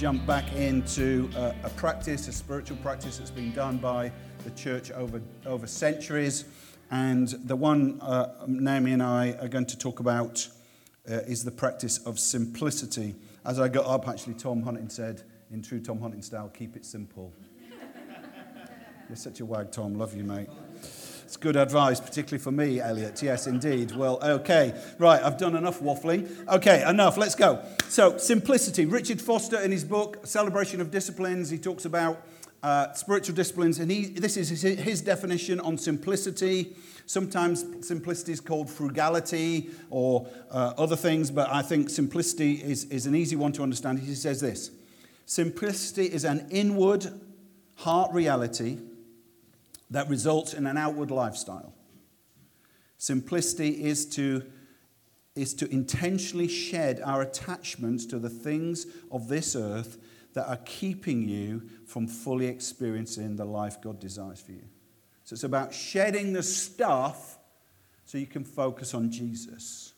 [0.00, 4.10] jump back into a, a, practice, a spiritual practice that's been done by
[4.44, 6.46] the church over, over centuries.
[6.90, 10.48] And the one uh, Naomi and I are going to talk about
[11.06, 13.14] uh, is the practice of simplicity.
[13.44, 16.86] As I got up, actually, Tom Hunting said, in true Tom Hunting style, keep it
[16.86, 17.34] simple.
[19.10, 19.96] You're such a wag, Tom.
[19.96, 20.48] Love you, mate.
[21.30, 23.22] It's good advice, particularly for me, Elliot.
[23.22, 23.92] Yes, indeed.
[23.92, 24.74] Well, okay.
[24.98, 26.28] Right, I've done enough waffling.
[26.48, 27.16] Okay, enough.
[27.16, 27.64] Let's go.
[27.88, 28.84] So, simplicity.
[28.84, 32.20] Richard Foster, in his book, Celebration of Disciplines, he talks about
[32.64, 36.74] uh, spiritual disciplines, and he, this is his, his definition on simplicity.
[37.06, 43.06] Sometimes simplicity is called frugality or uh, other things, but I think simplicity is, is
[43.06, 44.00] an easy one to understand.
[44.00, 44.72] He says this
[45.26, 47.06] Simplicity is an inward
[47.76, 48.78] heart reality
[49.90, 51.74] that results in an outward lifestyle.
[52.98, 54.42] Simplicity is to,
[55.34, 59.98] is to intentionally shed our attachments to the things of this earth
[60.34, 64.64] that are keeping you from fully experiencing the life God desires for you.
[65.24, 67.38] So it's about shedding the stuff
[68.04, 69.89] so you can focus on Jesus.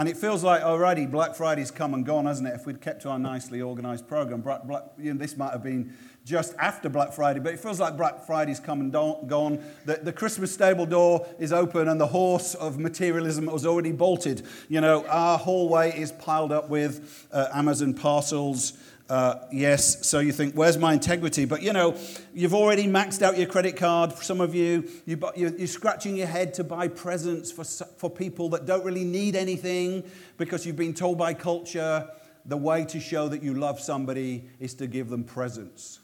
[0.00, 2.54] And it feels like already Black Friday's come and gone, hasn't it?
[2.54, 5.62] If we'd kept to our nicely organized program, Black, Black, you know, this might have
[5.62, 9.62] been just after Black Friday, but it feels like Black Friday's come and gone.
[9.84, 14.46] The, the Christmas stable door is open and the horse of materialism has already bolted.
[14.70, 18.78] You know, our hallway is piled up with uh, Amazon parcels.
[19.10, 21.44] Uh, yes, so you think, where's my integrity?
[21.44, 21.96] But you know,
[22.32, 24.12] you've already maxed out your credit card.
[24.18, 28.66] Some of you, you you're scratching your head to buy presents for, for people that
[28.66, 30.04] don't really need anything
[30.36, 32.08] because you've been told by culture
[32.44, 35.98] the way to show that you love somebody is to give them presents.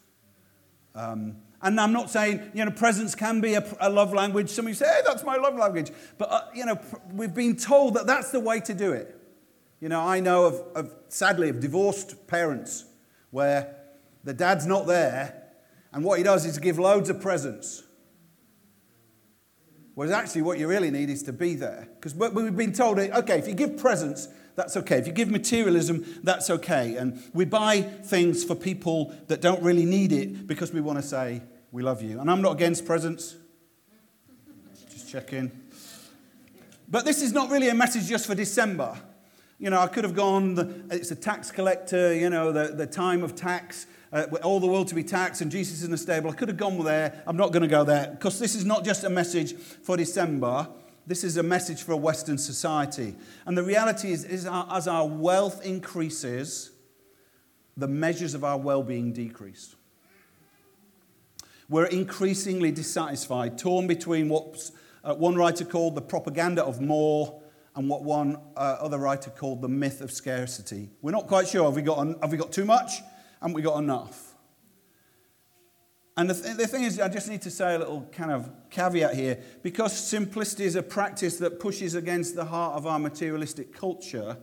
[0.97, 4.51] Um, and I'm not saying, you know, presents can be a, a, love language.
[4.51, 5.93] Some of you say, hey, that's my love language.
[6.19, 6.81] But, uh, you know,
[7.13, 9.17] we've been told that that's the way to do it.
[9.79, 12.85] You know, I know of, of, sadly, of divorced parents
[13.31, 13.75] where
[14.25, 15.43] the dad's not there,
[15.93, 17.83] and what he does is give loads of presents.
[19.95, 21.89] Whereas actually, what you really need is to be there.
[21.95, 24.99] Because we've been told, okay, if you give presents, that's okay.
[24.99, 26.97] If you give materialism, that's okay.
[26.97, 31.03] And we buy things for people that don't really need it because we want to
[31.03, 32.21] say, we love you.
[32.21, 33.37] And I'm not against presents.
[34.91, 35.51] Just checking.
[36.89, 38.99] But this is not really a message just for December.
[39.59, 43.23] You know, I could have gone, it's a tax collector, you know, the, the time
[43.23, 46.31] of tax, uh, all the world to be taxed, and Jesus in the stable.
[46.31, 47.23] I could have gone there.
[47.27, 50.69] I'm not going to go there because this is not just a message for December.
[51.07, 53.15] This is a message for a Western society.
[53.47, 56.73] And the reality is, is our, as our wealth increases,
[57.79, 59.75] the measures of our well being decrease.
[61.71, 64.71] We're increasingly dissatisfied, torn between what
[65.03, 67.41] uh, one writer called the propaganda of more
[67.77, 70.89] and what one uh, other writer called the myth of scarcity.
[71.03, 73.03] We're not quite sure have we got, have we got too much?
[73.41, 74.35] Haven't we got enough?
[76.17, 78.51] And the, th- the thing is, I just need to say a little kind of
[78.71, 79.39] caveat here.
[79.63, 84.39] Because simplicity is a practice that pushes against the heart of our materialistic culture,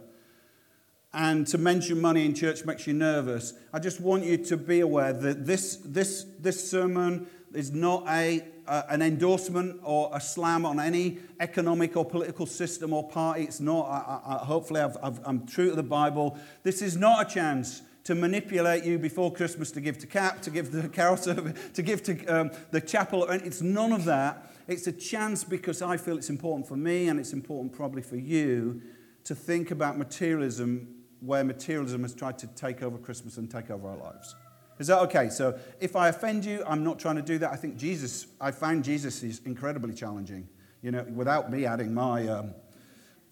[1.11, 4.81] and to mention money in church makes you nervous, I just want you to be
[4.81, 10.65] aware that this, this, this sermon is not a, uh, an endorsement or a slam
[10.65, 13.43] on any economic or political system or party.
[13.43, 13.85] It's not.
[13.85, 16.37] I, I, hopefully, i am true to the Bible.
[16.63, 20.49] This is not a chance to manipulate you before Christmas to give to CAP, to
[20.49, 23.25] give to the carol service, to give to um, the chapel.
[23.25, 24.51] It's none of that.
[24.67, 28.15] It's a chance because I feel it's important for me and it's important probably for
[28.15, 28.81] you
[29.25, 30.87] to think about materialism
[31.19, 34.35] where materialism has tried to take over Christmas and take over our lives.
[34.79, 35.29] Is that okay?
[35.29, 37.51] So if I offend you, I'm not trying to do that.
[37.51, 40.47] I think Jesus, I find Jesus is incredibly challenging,
[40.81, 42.27] you know, without me adding my.
[42.27, 42.53] Um,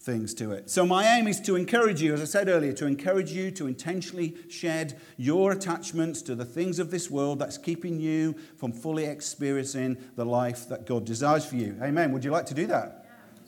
[0.02, 0.70] things to it.
[0.70, 3.68] So, my aim is to encourage you, as I said earlier, to encourage you to
[3.68, 9.06] intentionally shed your attachments to the things of this world that's keeping you from fully
[9.06, 11.78] experiencing the life that God desires for you.
[11.82, 12.12] Amen.
[12.12, 13.00] Would you like to do that?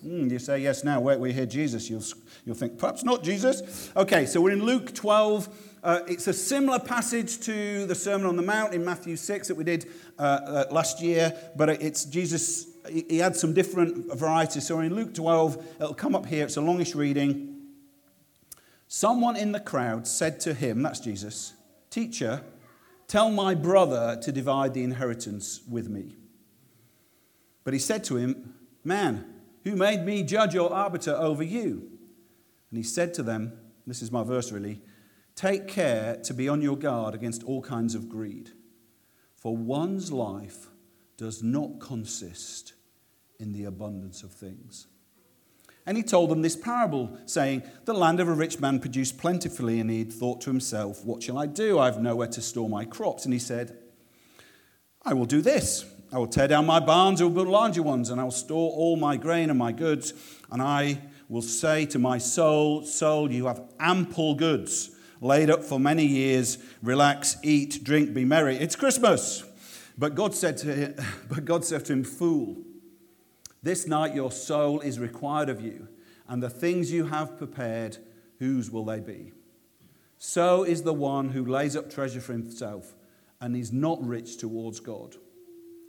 [0.06, 1.00] Mm, you say yes now.
[1.00, 1.90] Wait, we hear Jesus.
[1.90, 2.04] You'll,
[2.46, 3.92] you'll think, perhaps not Jesus.
[3.96, 5.50] Okay, so we're in Luke 12.
[5.82, 9.56] Uh, it's a similar passage to the Sermon on the Mount in Matthew 6 that
[9.56, 9.90] we did
[10.20, 14.68] uh, uh, last year, but it's Jesus he had some different varieties.
[14.68, 17.62] So in Luke 12, it'll come up here, it's a longish reading.
[18.88, 21.54] Someone in the crowd said to him, that's Jesus,
[21.90, 22.42] Teacher,
[23.08, 26.16] tell my brother to divide the inheritance with me.
[27.64, 29.33] But he said to him, Man,
[29.64, 31.90] who made me judge or arbiter over you?
[32.70, 33.54] And he said to them,
[33.86, 34.82] This is my verse really,
[35.36, 38.52] take care to be on your guard against all kinds of greed,
[39.36, 40.68] for one's life
[41.18, 42.74] does not consist
[43.40, 44.88] in the abundance of things.
[45.86, 49.80] And he told them this parable, saying, The land of a rich man produced plentifully,
[49.80, 51.78] and he thought to himself, What shall I do?
[51.78, 53.26] I have nowhere to store my crops.
[53.26, 53.78] And he said,
[55.04, 55.86] I will do this.
[56.14, 58.72] I will tear down my barns and will build larger ones, and I will store
[58.72, 60.14] all my grain and my goods.
[60.52, 65.80] And I will say to my soul, Soul, you have ample goods laid up for
[65.80, 66.60] many years.
[66.84, 68.58] Relax, eat, drink, be merry.
[68.58, 69.44] It's Christmas.
[69.98, 70.96] But God said to him,
[71.30, 72.58] but God said to him, Fool,
[73.64, 75.88] this night your soul is required of you,
[76.28, 77.98] and the things you have prepared,
[78.38, 79.32] whose will they be?
[80.20, 82.94] So is the one who lays up treasure for himself
[83.42, 85.16] and is not rich towards God.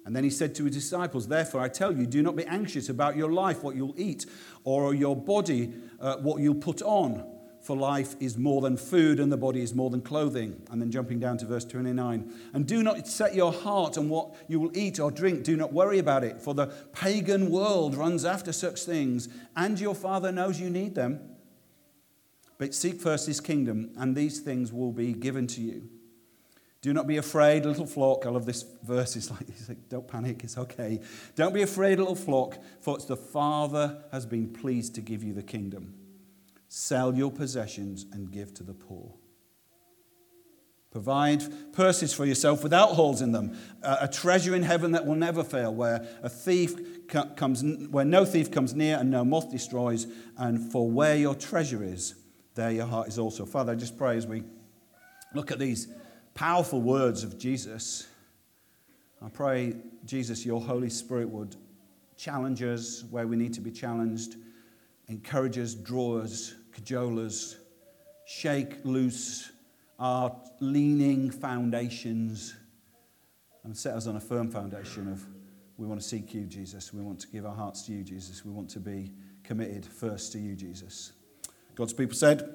[0.04, 2.88] And then he said to his disciples, Therefore, I tell you, do not be anxious
[2.88, 4.26] about your life, what you'll eat,
[4.64, 7.30] or your body, uh, what you'll put on.
[7.62, 10.62] For life is more than food, and the body is more than clothing.
[10.70, 12.30] And then jumping down to verse 29.
[12.52, 15.44] And do not set your heart on what you will eat or drink.
[15.44, 19.94] Do not worry about it, for the pagan world runs after such things, and your
[19.94, 21.20] Father knows you need them.
[22.58, 25.88] But seek first his kingdom, and these things will be given to you.
[26.84, 28.26] Do not be afraid, little flock.
[28.26, 29.16] I love this verse.
[29.16, 31.00] It's like, it's like, don't panic, it's okay.
[31.34, 35.32] Don't be afraid, little flock, for it's the Father has been pleased to give you
[35.32, 35.94] the kingdom.
[36.68, 39.14] Sell your possessions and give to the poor.
[40.90, 45.42] Provide purses for yourself without holes in them, a treasure in heaven that will never
[45.42, 50.06] fail, where a thief comes, where no thief comes near and no moth destroys.
[50.36, 52.14] And for where your treasure is,
[52.56, 53.46] there your heart is also.
[53.46, 54.42] Father, I just pray as we
[55.32, 55.88] look at these
[56.34, 58.06] powerful words of Jesus.
[59.24, 61.56] I pray, Jesus, your Holy Spirit would
[62.16, 64.36] challenge us where we need to be challenged,
[65.08, 67.56] encourage us, draw us, cajole us,
[68.26, 69.50] shake loose
[69.98, 72.54] our leaning foundations,
[73.62, 75.24] and set us on a firm foundation of
[75.76, 76.92] we want to seek you, Jesus.
[76.92, 78.44] We want to give our hearts to you, Jesus.
[78.44, 79.10] We want to be
[79.42, 81.12] committed first to you, Jesus.
[81.74, 82.48] God's people said,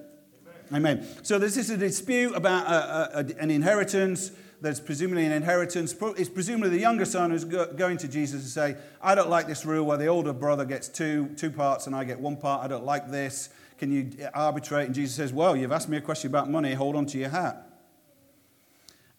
[0.73, 1.07] Amen.
[1.23, 4.31] So this is a dispute about a, a, an inheritance.
[4.61, 5.95] There's presumably an inheritance.
[6.17, 9.65] It's presumably the younger son who's going to Jesus and say, I don't like this
[9.65, 12.63] rule where the older brother gets two, two parts and I get one part.
[12.63, 13.49] I don't like this.
[13.77, 14.87] Can you arbitrate?
[14.87, 16.73] And Jesus says, Well, you've asked me a question about money.
[16.73, 17.65] Hold on to your hat.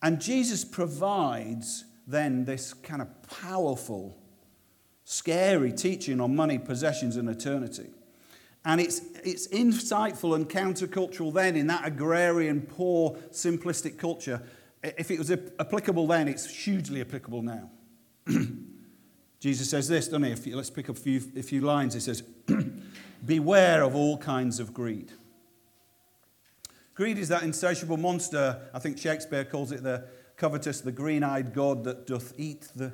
[0.02, 4.18] And Jesus provides then this kind of powerful,
[5.04, 7.88] scary teaching on money, possessions, and eternity.
[8.64, 14.42] And it's, it's insightful and countercultural then in that agrarian, poor, simplistic culture.
[14.82, 17.70] If it was applicable then, it's hugely applicable now.
[19.40, 20.32] Jesus says this, doesn't he?
[20.32, 21.94] If you, let's pick up a few, a few lines.
[21.94, 22.22] He says,
[23.24, 25.12] Beware of all kinds of greed.
[26.94, 28.68] Greed is that insatiable monster.
[28.74, 30.04] I think Shakespeare calls it the
[30.36, 32.92] covetous, the green eyed god that doth eat the.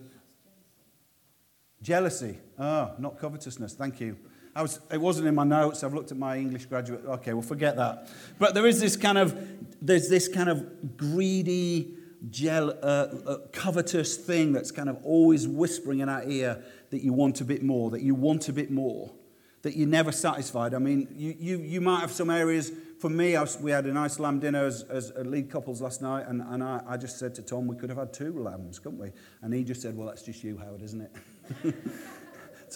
[1.83, 2.39] Jealousy.
[2.59, 3.75] Ah, oh, not covetousness.
[3.75, 4.17] Thank you.
[4.57, 5.85] I was, it wasn't in my notes.
[5.85, 7.05] I've looked at my English graduate.
[7.05, 8.09] Okay, well, forget that.
[8.39, 9.39] But there is this kind of,
[9.83, 11.95] there's this kind of greedy,
[12.31, 17.13] gel, uh, uh, covetous thing that's kind of always whispering in our ear that you
[17.13, 19.13] want a bit more, that you want a bit more,
[19.61, 20.73] that you're never satisfied.
[20.73, 22.73] I mean, you, you, you might have some areas.
[22.99, 26.29] For me, was, we had a nice lamb dinner as, as lead couples last night,
[26.29, 29.01] and, and I, I just said to Tom, we could have had two lambs, couldn't
[29.01, 29.11] we?
[29.43, 31.75] And he just said, well, that's just you, Howard, isn't it?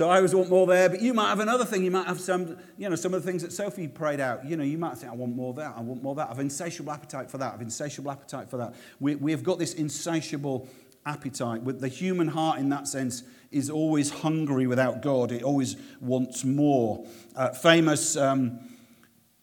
[0.01, 1.85] So I always want more there, but you might have another thing.
[1.85, 4.47] You might have some, you know, some of the things that Sophie prayed out.
[4.47, 6.31] You know, you might think, I want more of that, I want more of that.
[6.31, 8.75] I've insatiable appetite for that, I've insatiable appetite for that.
[8.99, 10.71] We, we've got this insatiable
[11.05, 11.61] appetite.
[11.65, 15.33] With the human heart, in that sense, is always hungry without God.
[15.33, 17.07] It always wants more.
[17.37, 18.59] Uh, famous um,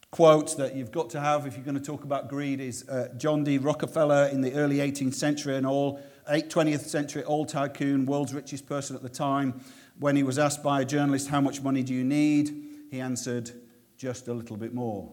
[0.10, 3.10] quote that you've got to have if you're going to talk about greed is uh,
[3.16, 3.60] John D.
[3.60, 8.96] Rockefeller in the early 18th century and all 20th century old tycoon, world's richest person
[8.96, 9.62] at the time.
[10.00, 12.66] When he was asked by a journalist, How much money do you need?
[12.92, 13.52] he answered,
[13.98, 15.12] Just a little bit more.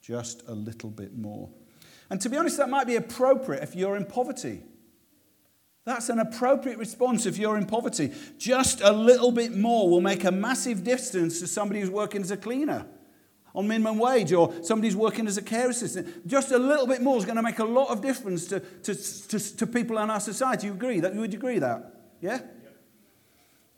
[0.00, 1.50] Just a little bit more.
[2.10, 4.62] And to be honest, that might be appropriate if you're in poverty.
[5.84, 8.12] That's an appropriate response if you're in poverty.
[8.38, 12.30] Just a little bit more will make a massive difference to somebody who's working as
[12.32, 12.86] a cleaner
[13.54, 16.26] on minimum wage or somebody who's working as a care assistant.
[16.26, 18.94] Just a little bit more is going to make a lot of difference to, to,
[18.94, 20.66] to, to people in our society.
[20.66, 21.00] You agree?
[21.00, 21.94] That, you would agree that?
[22.20, 22.40] Yeah?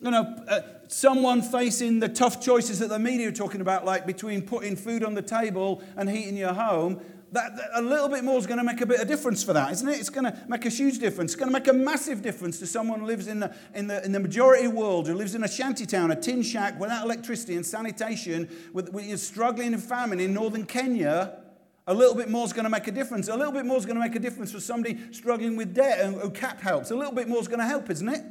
[0.00, 4.06] You know, uh, someone facing the tough choices that the media are talking about, like
[4.06, 7.00] between putting food on the table and heating your home,
[7.32, 9.52] that, that, a little bit more is going to make a bit of difference for
[9.52, 9.98] that, isn't it?
[9.98, 11.32] It's going to make a huge difference.
[11.32, 14.02] It's going to make a massive difference to someone who lives in the, in the,
[14.04, 17.56] in the majority world, who lives in a shanty town, a tin shack without electricity
[17.56, 21.40] and sanitation, with, with struggling in famine in northern Kenya.
[21.86, 23.28] A little bit more is going to make a difference.
[23.28, 26.00] A little bit more is going to make a difference for somebody struggling with debt
[26.00, 26.90] and who CAP helps.
[26.92, 28.22] A little bit more is going to help, isn't it?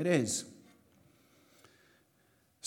[0.00, 0.46] It is.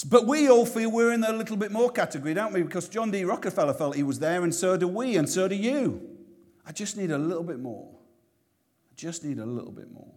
[0.08, 2.62] But we all feel we're in the little bit more category, don't we?
[2.62, 3.24] Because John D.
[3.24, 6.00] Rockefeller felt he was there, and so do we, and so do you.
[6.64, 7.90] I just need a little bit more.
[8.92, 10.12] I just need a little bit more.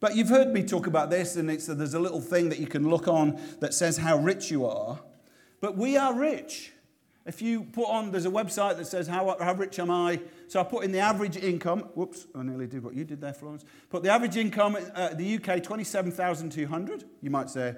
[0.00, 2.66] But you've heard me talk about this, and it's, there's a little thing that you
[2.66, 4.98] can look on that says how rich you are.
[5.60, 6.71] But we are rich.
[7.24, 10.20] If you put on, there's a website that says, how, how rich am I?
[10.48, 11.80] So I put in the average income.
[11.94, 13.64] Whoops, I nearly did what you did there, Florence.
[13.90, 17.04] Put the average income, uh, the UK, 27,200.
[17.20, 17.76] You might say,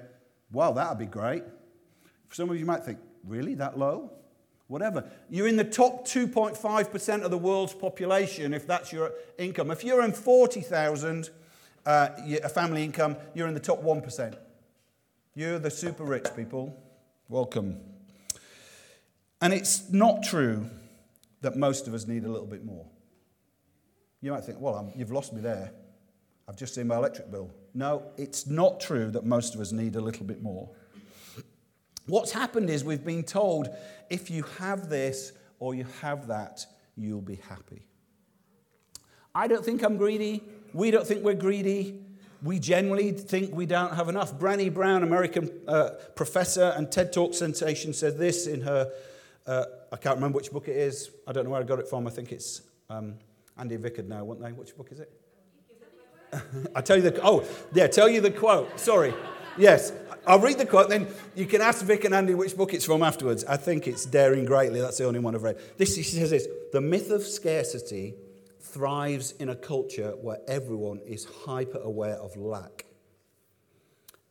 [0.51, 1.43] wow, that'd be great.
[2.27, 4.11] For some of you might think, really, that low?
[4.67, 5.03] Whatever.
[5.29, 9.69] You're in the top 2.5% of the world's population if that's your income.
[9.69, 11.29] If you're in 40,000
[11.85, 12.09] uh,
[12.43, 14.35] a family income, you're in the top 1%.
[15.35, 16.75] You're the super rich people.
[17.29, 17.94] Welcome.
[19.41, 20.69] And it's not true
[21.41, 22.87] that most of us need a little bit more.
[24.21, 25.71] You might think, well, I'm, you've lost me there.
[26.47, 27.51] I've just seen my electric bill.
[27.73, 30.69] No, it's not true that most of us need a little bit more.
[32.07, 33.67] What's happened is we've been told
[34.09, 36.65] if you have this or you have that,
[36.95, 37.87] you'll be happy.
[39.33, 40.43] I don't think I'm greedy.
[40.73, 42.01] We don't think we're greedy.
[42.43, 44.37] We generally think we don't have enough.
[44.37, 48.91] Brené Brown, American uh, professor and TED Talk sensation, said this in her
[49.47, 51.11] uh, I can't remember which book it is.
[51.27, 52.07] I don't know where I got it from.
[52.07, 53.15] I think it's um,
[53.57, 54.51] Andy Vickard now, won't they?
[54.51, 55.11] Which book is it?
[56.75, 58.79] I tell you the oh yeah, tell you the quote.
[58.79, 59.13] Sorry,
[59.57, 59.93] yes,
[60.27, 60.89] I'll read the quote.
[60.89, 63.45] Then you can ask Vic and Andy which book it's from afterwards.
[63.45, 64.81] I think it's Daring Greatly.
[64.81, 65.59] That's the only one I've read.
[65.77, 68.15] This he says this: the myth of scarcity
[68.59, 72.85] thrives in a culture where everyone is hyper aware of lack.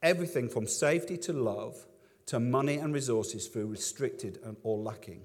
[0.02, 1.86] Everything from safety to love
[2.26, 5.22] to money and resources feel restricted or lacking.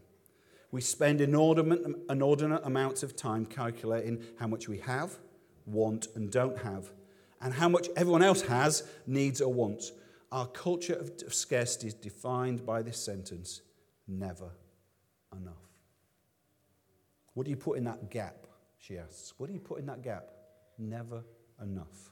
[0.72, 5.18] We spend inordinate, inordinate amounts of time calculating how much we have,
[5.65, 6.91] want, and don't have,
[7.41, 9.91] and how much everyone else has, needs, or wants.
[10.32, 13.62] Our culture of scarcity is defined by this sentence
[14.08, 14.51] never
[15.36, 15.53] enough.
[17.34, 18.46] What do you put in that gap?
[18.77, 19.34] She asks.
[19.38, 20.25] What do you put in that gap?
[20.77, 21.24] Never
[21.62, 22.09] enough.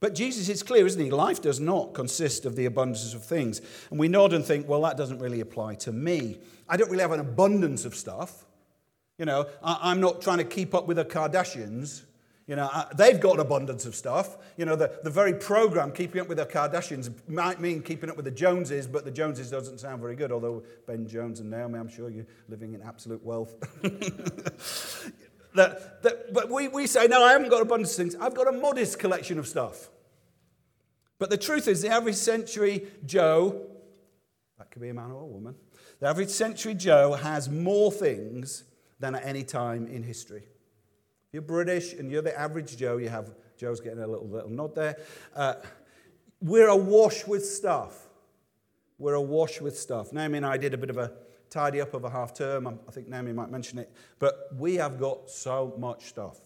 [0.00, 1.10] But Jesus is clear, isn't he?
[1.10, 3.60] Life does not consist of the abundance of things.
[3.90, 6.38] And we nod and think, well, that doesn't really apply to me.
[6.68, 8.46] I don't really have an abundance of stuff.
[9.18, 12.04] You know, I, am not trying to keep up with the Kardashians.
[12.46, 14.38] You know, I, they've got an abundance of stuff.
[14.56, 18.16] You know, the, the very program, keeping up with the Kardashians, might mean keeping up
[18.16, 21.78] with the Joneses, but the Joneses doesn't sound very good, although Ben Jones and Naomi,
[21.78, 23.54] I'm sure you're living in absolute wealth.
[25.54, 28.16] that, that, but we, we say, no, I haven't got abundance of things.
[28.16, 29.88] I've got a modest collection of stuff.
[31.18, 33.66] But the truth is, the average century Joe,
[34.58, 35.54] that could be a man or a woman,
[35.98, 38.64] the average century Joe has more things
[39.00, 40.44] than at any time in history.
[41.28, 44.50] If you're British and you're the average Joe, you have, Joe's getting a little, little
[44.50, 44.96] nod there.
[45.34, 45.54] Uh,
[46.40, 48.08] we're awash with stuff.
[48.98, 50.12] We're awash with stuff.
[50.12, 51.12] Naomi and I did a bit of a
[51.50, 52.66] tidy up of a half term.
[52.66, 53.92] I think Naomi might mention it.
[54.18, 56.38] But we have got so much stuff.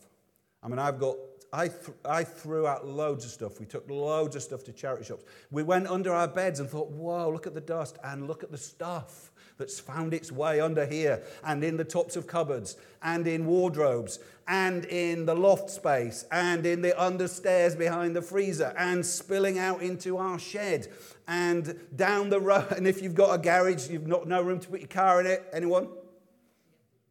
[0.63, 1.17] I mean, I've got,
[1.53, 3.61] I, th- I threw out loads of stuff.
[3.61, 5.25] We took loads of stuff to charity shops.
[5.51, 8.51] We went under our beds and thought, whoa, look at the dust and look at
[8.51, 13.27] the stuff that's found its way under here and in the tops of cupboards and
[13.27, 14.19] in wardrobes
[14.49, 19.81] and in the loft space and in the understairs behind the freezer and spilling out
[19.81, 20.89] into our shed
[21.27, 22.73] and down the road.
[22.77, 25.27] And if you've got a garage, you've got no room to put your car in
[25.27, 25.45] it.
[25.53, 25.89] Anyone?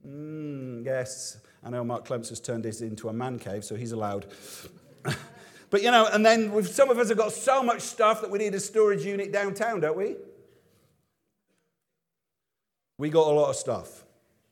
[0.07, 1.37] Mm, yes.
[1.63, 4.27] I know Mark Clements has turned this into a man cave, so he's allowed.
[5.69, 8.39] but you know, and then some of us have got so much stuff that we
[8.39, 10.15] need a storage unit downtown, don't we?
[12.97, 14.03] We got a lot of stuff.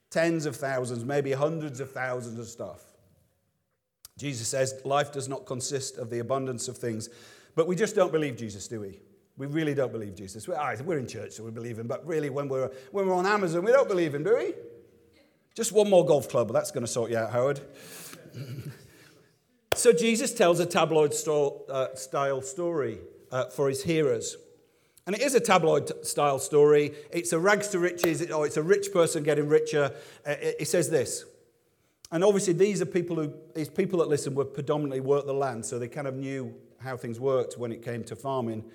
[0.10, 2.82] Tens of thousands, maybe hundreds of thousands of stuff.
[4.18, 7.10] Jesus says life does not consist of the abundance of things.
[7.56, 9.00] But we just don't believe Jesus, do we?
[9.42, 10.48] We really don't believe Jesus.
[10.48, 11.88] We're in church, so we believe him.
[11.88, 14.54] But really, when we're, when we're on Amazon, we don't believe him, do we?
[15.56, 17.60] Just one more golf club, that's going to sort you out, Howard.
[19.74, 23.00] so Jesus tells a tabloid uh, style story
[23.32, 24.38] uh, for his hearers.
[25.08, 26.94] And it is a tabloid style story.
[27.12, 29.92] It's a rags to riches, or it's a rich person getting richer.
[30.24, 31.26] Uh, it says this.
[32.12, 35.66] And obviously, these are people who, these people that listen were predominantly work the land,
[35.66, 38.66] so they kind of knew how things worked when it came to farming.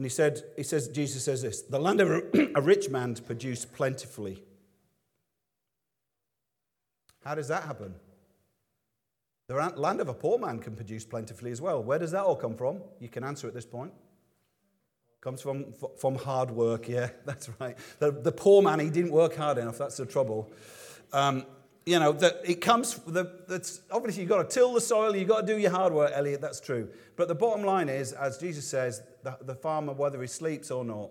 [0.00, 3.74] And he said, he says, Jesus says this the land of a rich man produced
[3.74, 4.42] plentifully.
[7.22, 7.94] How does that happen?
[9.48, 11.82] The land of a poor man can produce plentifully as well.
[11.82, 12.80] Where does that all come from?
[12.98, 13.92] You can answer at this point.
[15.20, 17.76] Comes from, from hard work, yeah, that's right.
[17.98, 20.50] The, the poor man, he didn't work hard enough, that's the trouble.
[21.12, 21.44] Um,
[21.84, 25.42] you know, it comes, the, that's, obviously you've got to till the soil, you've got
[25.42, 26.88] to do your hard work, Elliot, that's true.
[27.16, 30.84] But the bottom line is, as Jesus says, the, the farmer, whether he sleeps or
[30.84, 31.10] not,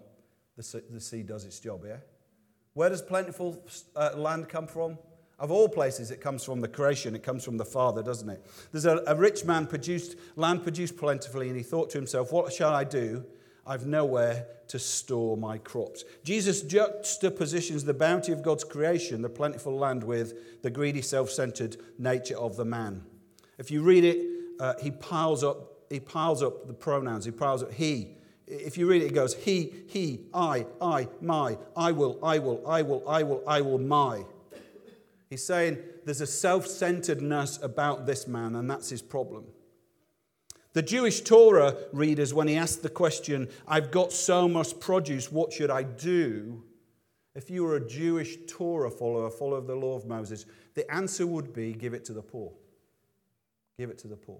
[0.57, 1.97] the, the seed does its job, yeah?
[2.73, 3.63] Where does plentiful
[3.95, 4.97] uh, land come from?
[5.39, 8.45] Of all places, it comes from the creation, it comes from the Father, doesn't it?
[8.71, 12.51] There's a, a rich man produced, land produced plentifully, and he thought to himself, What
[12.51, 13.25] shall I do?
[13.65, 16.03] I've nowhere to store my crops.
[16.23, 21.77] Jesus juxtapositions the bounty of God's creation, the plentiful land, with the greedy, self centered
[21.97, 23.03] nature of the man.
[23.57, 24.25] If you read it,
[24.59, 27.25] uh, he, piles up, he piles up the pronouns.
[27.25, 28.15] He piles up he.
[28.47, 32.67] If you read it, it goes he, he, I, I, my, I will, I will,
[32.67, 34.23] I will, I will, I will, my.
[35.29, 39.45] He's saying there's a self centeredness about this man, and that's his problem.
[40.73, 45.51] The Jewish Torah readers, when he asked the question, I've got so much produce, what
[45.51, 46.63] should I do?
[47.35, 51.25] If you were a Jewish Torah follower, follower of the law of Moses, the answer
[51.25, 52.51] would be give it to the poor.
[53.77, 54.39] Give it to the poor.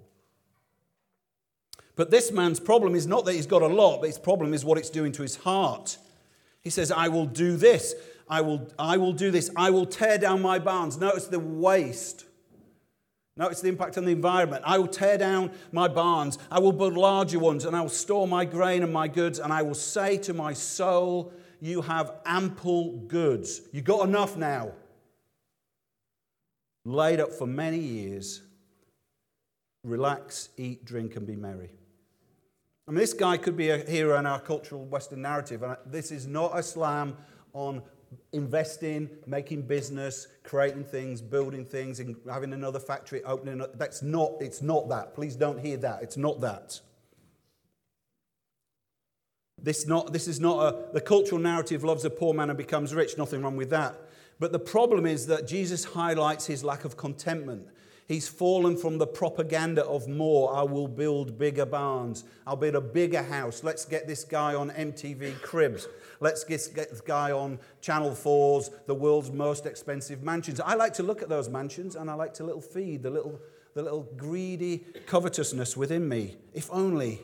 [2.00, 4.64] But this man's problem is not that he's got a lot, but his problem is
[4.64, 5.98] what it's doing to his heart.
[6.62, 7.94] He says, I will do this.
[8.30, 9.50] I will, I will do this.
[9.54, 10.98] I will tear down my barns.
[10.98, 12.24] Notice the waste.
[13.36, 14.64] Notice the impact on the environment.
[14.66, 16.38] I will tear down my barns.
[16.50, 19.38] I will build larger ones, and I will store my grain and my goods.
[19.38, 23.60] And I will say to my soul, You have ample goods.
[23.74, 24.72] You got enough now.
[26.86, 28.42] Laid up for many years.
[29.84, 31.72] Relax, eat, drink, and be merry.
[32.90, 35.62] I mean, this guy could be a hero in our cultural Western narrative.
[35.62, 37.16] And this is not a slam
[37.54, 37.84] on
[38.34, 43.62] investing, making business, creating things, building things, and having another factory, opening.
[43.62, 43.78] Up.
[43.78, 45.14] That's not, it's not that.
[45.14, 46.02] Please don't hear that.
[46.02, 46.82] It's not that.
[49.62, 52.96] This, not, this is not a, the cultural narrative loves a poor man and becomes
[52.96, 54.02] rich, nothing wrong with that.
[54.40, 57.68] But the problem is that Jesus highlights his lack of contentment.
[58.10, 60.52] He's fallen from the propaganda of more.
[60.56, 62.24] I will build bigger barns.
[62.48, 63.64] I'll build a bigger house.
[63.64, 65.88] Let's get this guy on MTV Cribs.
[66.20, 70.60] Let's get, this guy on Channel 4's The World's Most Expensive Mansions.
[70.60, 73.40] I like to look at those mansions and I like to little feed the little,
[73.76, 76.36] the little greedy covetousness within me.
[76.52, 77.22] If only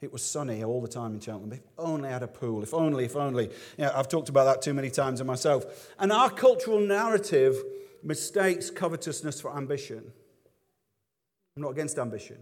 [0.00, 1.52] it was sunny all the time in Cheltenham.
[1.52, 2.62] If only I had a pool.
[2.62, 3.50] If only, if only.
[3.78, 5.92] I've talked about that too many times in myself.
[5.98, 7.62] And our cultural narrative
[8.02, 10.10] mistakes covetousness for ambition.
[11.56, 12.38] I'm not against ambition.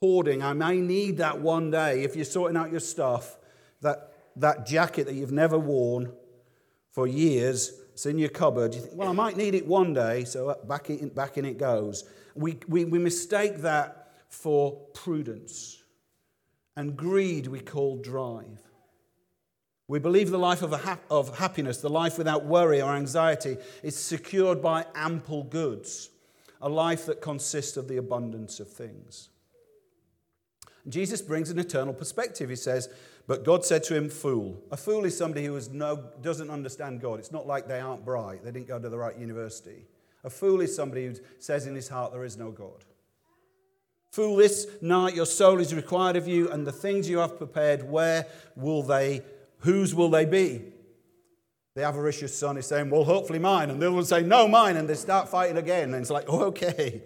[0.00, 3.36] Hoarding, I may need that one day if you're sorting out your stuff,
[3.82, 6.12] that, that jacket that you've never worn
[6.92, 8.74] for years, it's in your cupboard.
[8.74, 11.58] You think, well, I might need it one day, so back in, back in it
[11.58, 12.04] goes.
[12.34, 15.82] We, we, we mistake that for prudence.
[16.76, 18.62] And greed we call drive.
[19.88, 23.96] We believe the life of, ha- of happiness, the life without worry or anxiety, is
[23.96, 26.10] secured by ample goods
[26.60, 29.28] a life that consists of the abundance of things.
[30.88, 32.48] Jesus brings an eternal perspective.
[32.48, 32.88] He says,
[33.26, 34.62] But God said to him, Fool.
[34.70, 37.18] A fool is somebody who no, doesn't understand God.
[37.18, 39.86] It's not like they aren't bright, they didn't go to the right university.
[40.24, 42.84] A fool is somebody who says in his heart, There is no God.
[44.10, 47.88] Fool, this night your soul is required of you, and the things you have prepared,
[47.88, 49.22] where will they,
[49.58, 50.62] whose will they be?
[51.78, 53.70] The avaricious son is saying, Well, hopefully mine.
[53.70, 54.76] And the other one say, No, mine.
[54.76, 55.94] And they start fighting again.
[55.94, 57.02] And it's like, Oh, okay.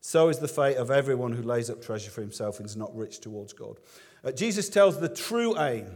[0.00, 2.94] So is the fate of everyone who lays up treasure for himself and is not
[2.96, 3.78] rich towards God.
[4.24, 5.86] Uh, Jesus tells the true aim.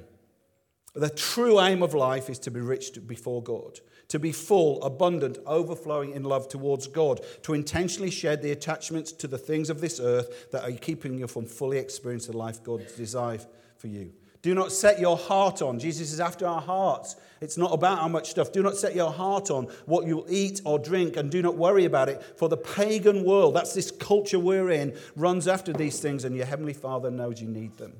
[0.94, 5.38] The true aim of life is to be rich before God, to be full, abundant,
[5.44, 9.98] overflowing in love towards God, to intentionally shed the attachments to the things of this
[9.98, 14.12] earth that are keeping you from fully experiencing the life God desires for you.
[14.44, 15.78] Do not set your heart on.
[15.78, 17.16] Jesus is after our hearts.
[17.40, 18.52] It's not about how much stuff.
[18.52, 21.86] Do not set your heart on what you'll eat or drink, and do not worry
[21.86, 22.22] about it.
[22.36, 26.44] For the pagan world, that's this culture we're in, runs after these things, and your
[26.44, 27.94] Heavenly Father knows you need them.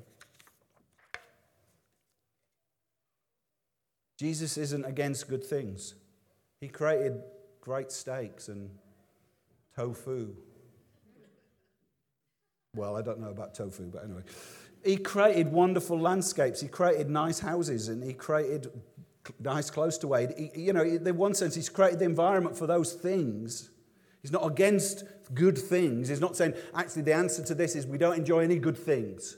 [4.19, 5.95] Jesus isn't against good things.
[6.61, 7.23] He created
[7.59, 8.69] great steaks and
[9.75, 10.35] tofu.
[12.75, 14.21] Well, I don't know about tofu, but anyway.
[14.85, 16.61] He created wonderful landscapes.
[16.61, 18.71] He created nice houses and he created
[19.39, 20.13] nice clothes to.
[20.13, 23.71] He, you know, in one sense, he's created the environment for those things.
[24.21, 26.09] He's not against good things.
[26.09, 29.37] He's not saying, actually, the answer to this is we don't enjoy any good things.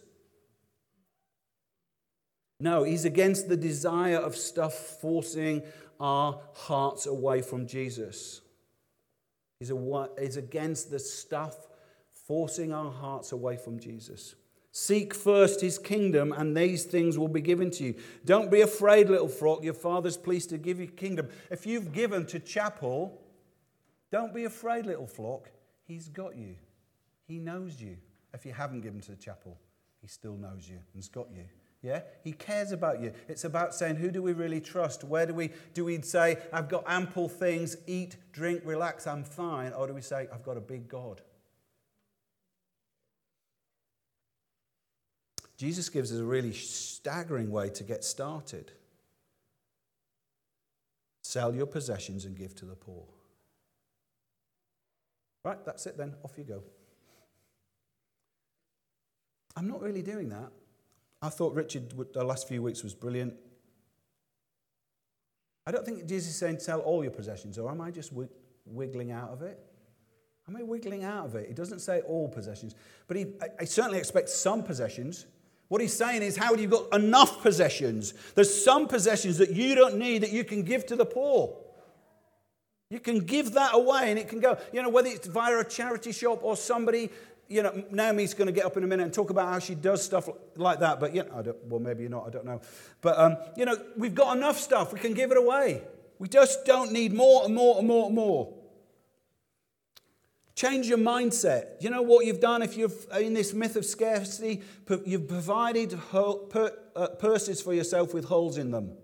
[2.60, 5.64] No, he's against the desire of stuff forcing
[6.00, 8.42] our hearts away from Jesus.
[9.60, 11.56] He's, a, he's against the stuff
[12.28, 14.36] forcing our hearts away from Jesus.
[14.80, 17.96] Seek first his kingdom, and these things will be given to you.
[18.26, 19.64] Don't be afraid, little flock.
[19.64, 21.30] Your father's pleased to give you kingdom.
[21.50, 23.20] If you've given to chapel,
[24.12, 25.50] don't be afraid, little flock.
[25.88, 26.58] He's got you.
[27.28, 27.98] He knows you.
[28.36, 29.58] If you haven't given to the chapel,
[30.00, 31.46] he still knows you and's got you.
[31.82, 32.02] Yeah?
[32.24, 33.14] He cares about you.
[33.28, 35.04] It's about saying, who do we really trust?
[35.04, 39.74] Where do we do we say, I've got ample things, eat, drink, relax, I'm fine?
[39.74, 41.24] Or do we say, I've got a big God?
[45.58, 48.72] Jesus gives us a really staggering way to get started.
[51.24, 53.04] Sell your possessions and give to the poor.
[55.44, 56.14] Right, that's it then.
[56.24, 56.64] Off you go.
[59.56, 60.52] I'm not really doing that.
[61.22, 63.34] I thought Richard, the last few weeks was brilliant.
[65.66, 68.14] I don't think Jesus is saying sell all your possessions, or am I just
[68.66, 69.60] wiggling out of it?
[70.48, 71.48] Am I wiggling out of it?
[71.48, 72.76] He doesn't say all possessions,
[73.08, 75.26] but he, I, I certainly expect some possessions.
[75.68, 78.14] What he's saying is, how have you got enough possessions?
[78.36, 81.58] There's some possessions that you don't need that you can give to the poor.
[82.90, 85.66] You can give that away and it can go, you know, whether it's via a
[85.66, 87.10] charity shop or somebody
[87.50, 89.76] you know, Naomi's going to get up in a minute and talk about how she
[89.76, 91.00] does stuff like that.
[91.00, 92.62] But, you know, well, maybe you're not, I don't know.
[93.02, 94.94] But, um, you know, we've got enough stuff.
[94.94, 95.82] We can give it away.
[96.20, 98.54] We just don't need more and more and more and more.
[100.58, 101.80] Change your mindset.
[101.82, 102.90] You know what you've done if you're
[103.20, 104.64] in this myth of scarcity?
[105.06, 108.98] You've provided uh, purses for yourself with holes in them.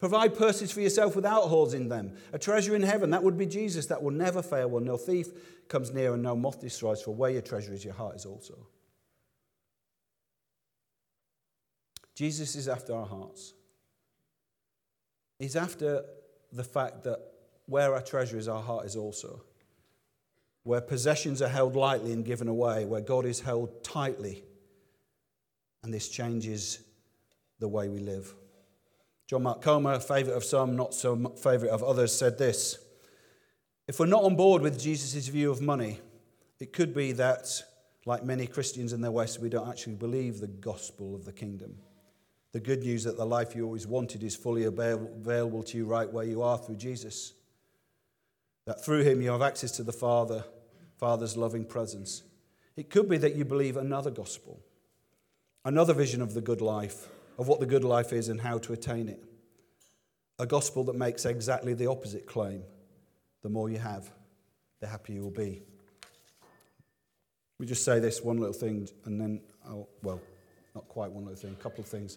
[0.00, 2.16] Provide purses for yourself without holes in them.
[2.32, 5.28] A treasure in heaven, that would be Jesus, that will never fail, where no thief
[5.68, 8.66] comes near and no moth destroys, for where your treasure is, your heart is also.
[12.16, 13.54] Jesus is after our hearts.
[15.38, 16.04] He's after
[16.50, 17.20] the fact that
[17.66, 19.44] where our treasure is, our heart is also.
[20.64, 24.42] Where possessions are held lightly and given away, where God is held tightly.
[25.82, 26.80] And this changes
[27.60, 28.34] the way we live.
[29.26, 32.78] John Mark Comer, favourite of some, not so favourite of others, said this
[33.88, 36.00] If we're not on board with Jesus' view of money,
[36.60, 37.62] it could be that,
[38.06, 41.76] like many Christians in the West, we don't actually believe the gospel of the kingdom.
[42.52, 46.10] The good news that the life you always wanted is fully available to you right
[46.10, 47.32] where you are through Jesus.
[48.66, 50.44] That through him you have access to the Father,
[51.04, 52.22] Father's loving presence.
[52.78, 54.58] It could be that you believe another gospel,
[55.62, 58.72] another vision of the good life of what the good life is and how to
[58.72, 59.22] attain it.
[60.38, 62.62] A gospel that makes exactly the opposite claim
[63.42, 64.10] the more you have,
[64.80, 65.62] the happier you will be.
[67.58, 70.22] We just say this one little thing, and then, I'll, well,
[70.74, 72.16] not quite one little thing, a couple of things.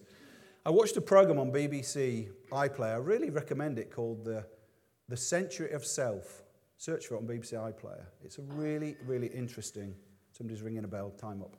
[0.66, 2.94] I watched a program on BBC iPlayer.
[2.94, 4.46] I really recommend it called The,
[5.10, 6.44] the Century of Self.
[6.78, 8.06] Search for it on BBC iPlayer.
[8.24, 9.96] It's a really, really interesting.
[10.32, 11.56] Somebody's ringing a bell, time up.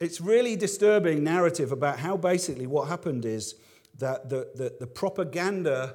[0.00, 3.54] It's really disturbing narrative about how basically what happened is
[3.98, 5.94] that the, the, the propaganda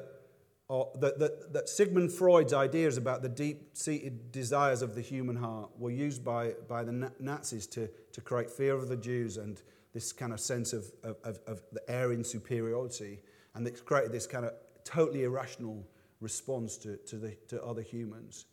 [0.70, 5.70] or that, that, that Sigmund Freud's ideas about the deep-seated desires of the human heart
[5.78, 9.62] were used by, by the Nazis to, to create fear of the Jews and
[9.94, 13.22] this kind of sense of, of, of the Aryan superiority.
[13.56, 15.86] And it's created this kind of totally irrational
[16.20, 18.46] response to, to, the, to other humans.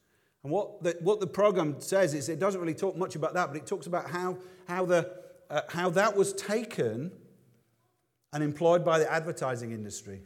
[0.42, 3.48] And what the, what the program says is it doesn't really talk much about that,
[3.48, 5.11] but it talks about how, how the,
[5.48, 7.11] uh, how that was taken
[8.33, 10.22] and employed by the advertising industry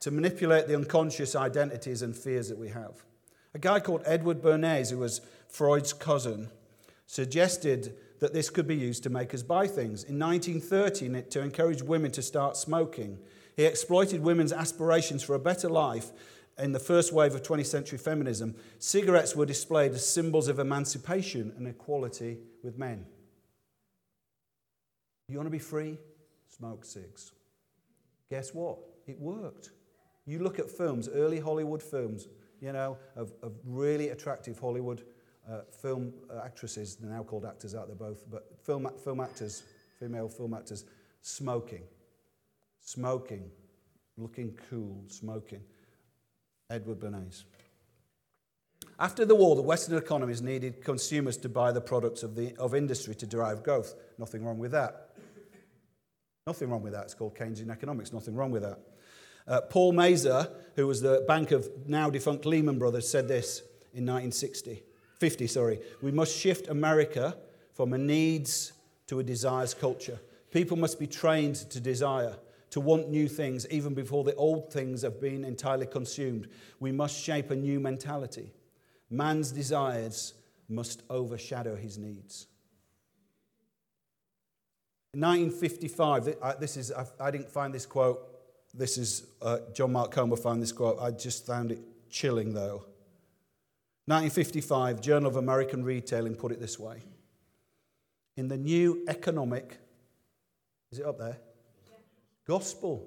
[0.00, 3.04] to manipulate the unconscious identities and fears that we have.
[3.54, 6.50] A guy called Edward Bernays, who was Freud's cousin,
[7.06, 10.04] suggested that this could be used to make us buy things.
[10.04, 13.18] In 1913, to encourage women to start smoking,
[13.58, 16.12] he exploited women's aspirations for a better life
[16.58, 21.52] in the first wave of 20th century feminism, cigarettes were displayed as symbols of emancipation
[21.56, 23.04] and equality with men.
[25.28, 25.98] You want to be free?
[26.56, 27.32] Smoke cigs.
[28.30, 28.78] Guess what?
[29.08, 29.70] It worked.
[30.24, 32.28] You look at films, early Hollywood films,
[32.60, 35.02] you know, of, of really attractive Hollywood
[35.50, 39.64] uh, film uh, actresses, they're now called actors out there both, but film, film actors,
[39.98, 40.84] female film actors,
[41.22, 41.82] smoking.
[42.88, 43.50] Smoking.
[44.16, 45.60] Looking cool, smoking.
[46.70, 47.44] Edward Bernays.
[48.98, 52.74] After the war, the Western economies needed consumers to buy the products of, the, of
[52.74, 53.94] industry to drive growth.
[54.16, 55.10] Nothing wrong with that.
[56.46, 57.04] Nothing wrong with that.
[57.04, 58.10] It's called Keynesian economics.
[58.10, 58.78] Nothing wrong with that.
[59.46, 63.60] Uh, Paul Mazur, who was the bank of now defunct Lehman Brothers, said this
[63.92, 64.82] in 1960,
[65.18, 65.80] 50, sorry.
[66.00, 67.36] We must shift America
[67.74, 68.72] from a needs
[69.08, 70.20] to a desires culture.
[70.50, 72.36] People must be trained to desire,
[72.70, 76.48] to want new things even before the old things have been entirely consumed.
[76.80, 78.52] We must shape a new mentality.
[79.10, 80.34] Man's desires
[80.68, 82.46] must overshadow his needs.
[85.14, 88.20] In 1955, this is, I didn't find this quote.
[88.74, 90.98] This is uh, John Mark Comer found this quote.
[91.00, 92.84] I just found it chilling, though.
[94.04, 97.02] 1955, Journal of American Retailing put it this way
[98.36, 99.78] In the new economic,
[100.92, 101.38] is it up there?
[102.48, 103.06] Gospel.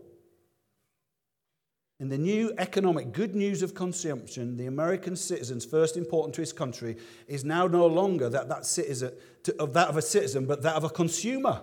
[2.00, 6.54] In the new economic good news of consumption, the American citizen's first important to his
[6.54, 6.96] country
[7.28, 10.76] is now no longer that, that, citizen, to, of that of a citizen, but that
[10.76, 11.62] of a consumer.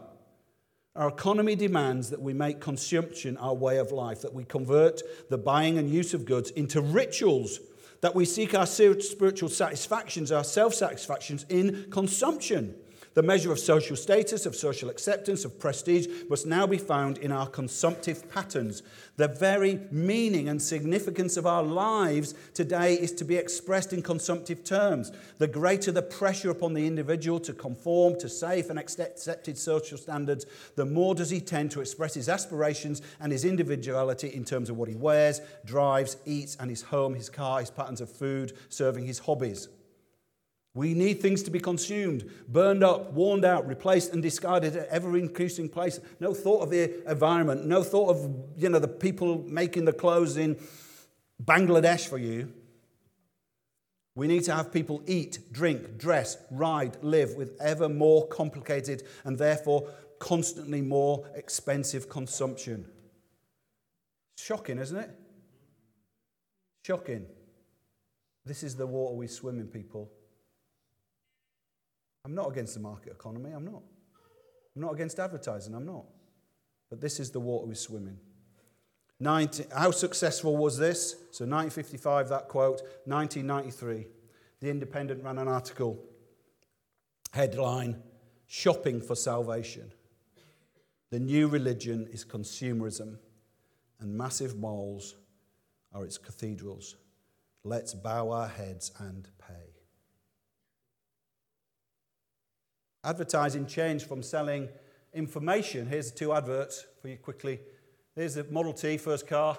[0.96, 5.38] Our economy demands that we make consumption our way of life, that we convert the
[5.38, 7.60] buying and use of goods into rituals,
[8.00, 12.74] that we seek our spiritual satisfactions, our self satisfactions in consumption.
[13.18, 17.32] The measure of social status, of social acceptance, of prestige must now be found in
[17.32, 18.84] our consumptive patterns.
[19.16, 24.62] The very meaning and significance of our lives today is to be expressed in consumptive
[24.62, 25.10] terms.
[25.38, 30.46] The greater the pressure upon the individual to conform to safe and accepted social standards,
[30.76, 34.76] the more does he tend to express his aspirations and his individuality in terms of
[34.76, 39.06] what he wears, drives, eats, and his home, his car, his patterns of food, serving
[39.06, 39.66] his hobbies.
[40.74, 45.16] We need things to be consumed, burned up, worn out, replaced, and discarded at ever
[45.16, 45.98] increasing pace.
[46.20, 50.36] No thought of the environment, no thought of you know, the people making the clothes
[50.36, 50.56] in
[51.42, 52.52] Bangladesh for you.
[54.14, 59.38] We need to have people eat, drink, dress, ride, live with ever more complicated and
[59.38, 62.86] therefore constantly more expensive consumption.
[64.36, 65.10] Shocking, isn't it?
[66.84, 67.26] Shocking.
[68.44, 70.10] This is the water we swim in, people.
[72.28, 73.82] I'm not against the market economy, I'm not.
[74.76, 76.04] I'm not against advertising, I'm not.
[76.90, 78.18] But this is the water we swim in.
[79.18, 81.12] 90, how successful was this?
[81.30, 82.82] So 1955, that quote.
[83.06, 84.06] 1993,
[84.60, 85.98] The Independent ran an article,
[87.32, 88.02] headline
[88.46, 89.90] Shopping for Salvation.
[91.10, 93.16] The new religion is consumerism,
[94.00, 95.14] and massive malls
[95.94, 96.96] are its cathedrals.
[97.64, 99.67] Let's bow our heads and pay.
[103.08, 104.68] Advertising changed from selling
[105.14, 105.86] information.
[105.86, 107.58] Here's the two adverts for you quickly.
[108.14, 109.58] Here's the Model T, first car.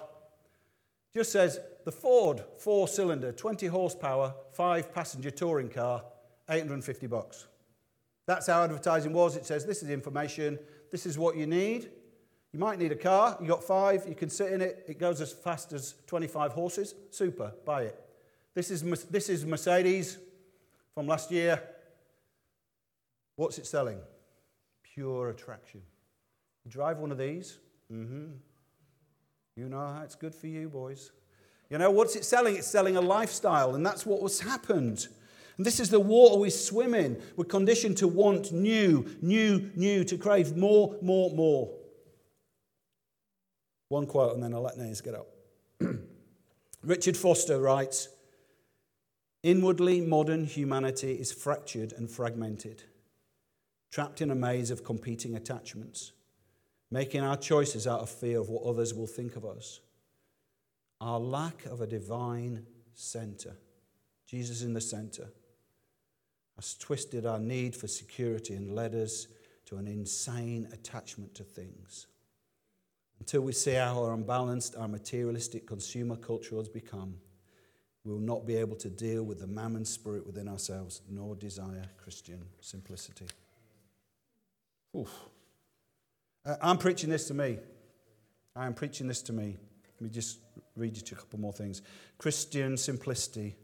[1.12, 6.04] Just says the Ford four cylinder, 20 horsepower, five passenger touring car,
[6.48, 7.48] 850 bucks.
[8.24, 9.34] That's how advertising was.
[9.34, 10.56] It says this is information,
[10.92, 11.90] this is what you need.
[12.52, 15.20] You might need a car, you got five, you can sit in it, it goes
[15.20, 16.94] as fast as 25 horses.
[17.10, 18.00] Super, buy it.
[18.54, 20.18] This is, this is Mercedes
[20.94, 21.60] from last year.
[23.40, 23.96] What's it selling?
[24.82, 25.80] Pure attraction.
[26.62, 27.56] You drive one of these?
[27.90, 28.32] Mm-hmm.
[29.56, 31.10] You know how it's good for you, boys.
[31.70, 32.56] You know, what's it selling?
[32.56, 35.08] It's selling a lifestyle, and that's what has happened.
[35.56, 37.18] And this is the water we swim in.
[37.34, 41.72] We're conditioned to want new, new, new, to crave more, more, more.
[43.88, 45.28] One quote, and then I'll let Nays get up.
[46.82, 48.10] Richard Foster writes
[49.42, 52.84] Inwardly, modern humanity is fractured and fragmented
[53.90, 56.12] trapped in a maze of competing attachments,
[56.90, 59.80] making our choices out of fear of what others will think of us.
[61.00, 63.56] Our lack of a divine center,
[64.26, 65.28] Jesus in the center,
[66.56, 69.26] has twisted our need for security and led us
[69.66, 72.06] to an insane attachment to things.
[73.18, 77.14] Until we see how unbalanced our materialistic consumer culture has become,
[78.04, 81.84] we will not be able to deal with the mammon spirit within ourselves nor desire
[82.02, 83.26] Christian simplicity.
[84.96, 85.10] Oof.
[86.44, 87.58] Uh, I'm preaching this to me.
[88.56, 89.56] I am preaching this to me.
[90.00, 90.38] Let me just
[90.76, 91.82] read you a couple more things.
[92.18, 93.56] Christian simplicity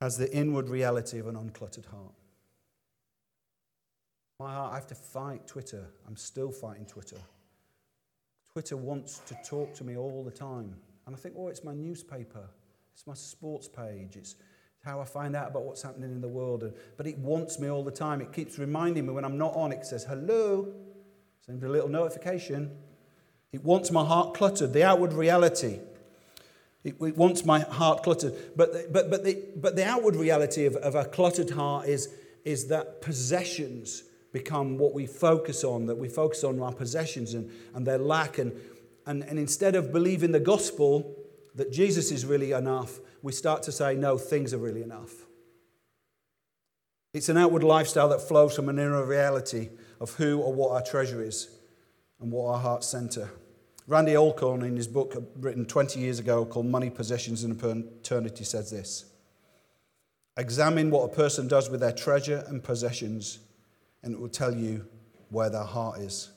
[0.00, 2.12] has the inward reality of an uncluttered heart.
[4.38, 5.86] My heart, I have to fight Twitter.
[6.06, 7.16] I'm still fighting Twitter.
[8.52, 10.74] Twitter wants to talk to me all the time.
[11.06, 12.48] And I think, oh, it's my newspaper,
[12.92, 14.36] it's my sports page, it's
[14.84, 16.70] how I find out about what's happening in the world.
[16.96, 18.20] But it wants me all the time.
[18.20, 20.72] It keeps reminding me when I'm not on, it says, hello,
[21.44, 22.70] sends a little notification.
[23.52, 25.80] It wants my heart cluttered, the outward reality.
[26.82, 28.34] It, it wants my heart cluttered.
[28.56, 32.66] But, but, but, the, but the outward reality of, of a cluttered heart is, is
[32.68, 37.86] that possessions become what we focus on, that we focus on our possessions and, and
[37.86, 38.38] their lack.
[38.38, 38.52] And,
[39.06, 41.14] And, and instead of believing the gospel
[41.54, 45.12] that Jesus is really enough, we start to say, no, things are really enough.
[47.12, 50.82] It's an outward lifestyle that flows from an inner reality of who or what our
[50.82, 51.48] treasure is
[52.20, 53.30] and what our heart's centre.
[53.86, 58.70] Randy Alcorn, in his book written 20 years ago called Money, Possessions, and Eternity, says
[58.70, 59.04] this
[60.36, 63.38] Examine what a person does with their treasure and possessions,
[64.02, 64.86] and it will tell you
[65.28, 66.32] where their heart is.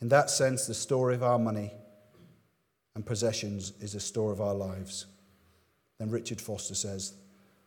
[0.00, 1.72] In that sense, the story of our money
[2.98, 5.06] and possessions is a store of our lives.
[6.00, 7.12] Then Richard Foster says,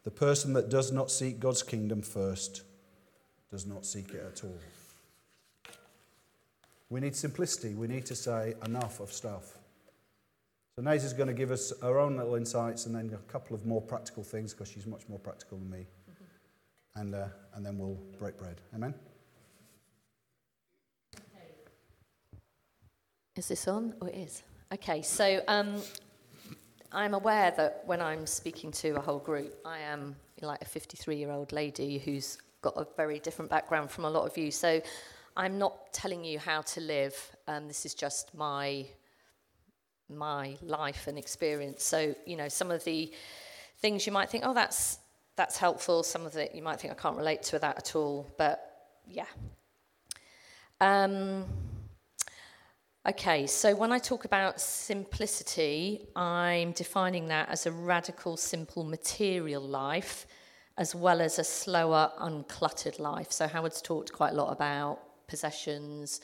[0.03, 2.63] The person that does not seek God's kingdom first
[3.49, 4.59] does not seek it at all.
[6.89, 7.75] We need simplicity.
[7.75, 9.57] We need to say enough of stuff.
[10.75, 13.55] So Nate is going to give us her own little insights and then a couple
[13.55, 15.87] of more practical things because she's much more practical than me.
[16.11, 16.99] Mm-hmm.
[16.99, 18.59] And, uh, and then we'll break bread.
[18.75, 18.93] Amen?
[23.37, 23.93] Is this on?
[24.01, 24.43] Oh, it is.
[24.73, 25.81] Okay, so um,
[26.93, 31.17] I'm aware that when I'm speaking to a whole group, I am like a 53
[31.17, 34.49] year old lady who's got a very different background from a lot of you.
[34.49, 34.81] So
[35.35, 37.15] I'm not telling you how to live.
[37.49, 38.85] Um, this is just my
[40.09, 41.83] my life and experience.
[41.83, 43.11] So you know, some of the
[43.79, 44.99] things you might think, oh, that's
[45.35, 46.01] that's helpful.
[46.01, 48.25] Some of it you might think I can't relate to that at all.
[48.37, 49.25] But yeah.
[50.79, 51.43] Um,
[53.09, 59.63] Okay, so when I talk about simplicity, I'm defining that as a radical, simple material
[59.63, 60.27] life,
[60.77, 63.31] as well as a slower, uncluttered life.
[63.31, 66.21] So Howard's talked quite a lot about possessions,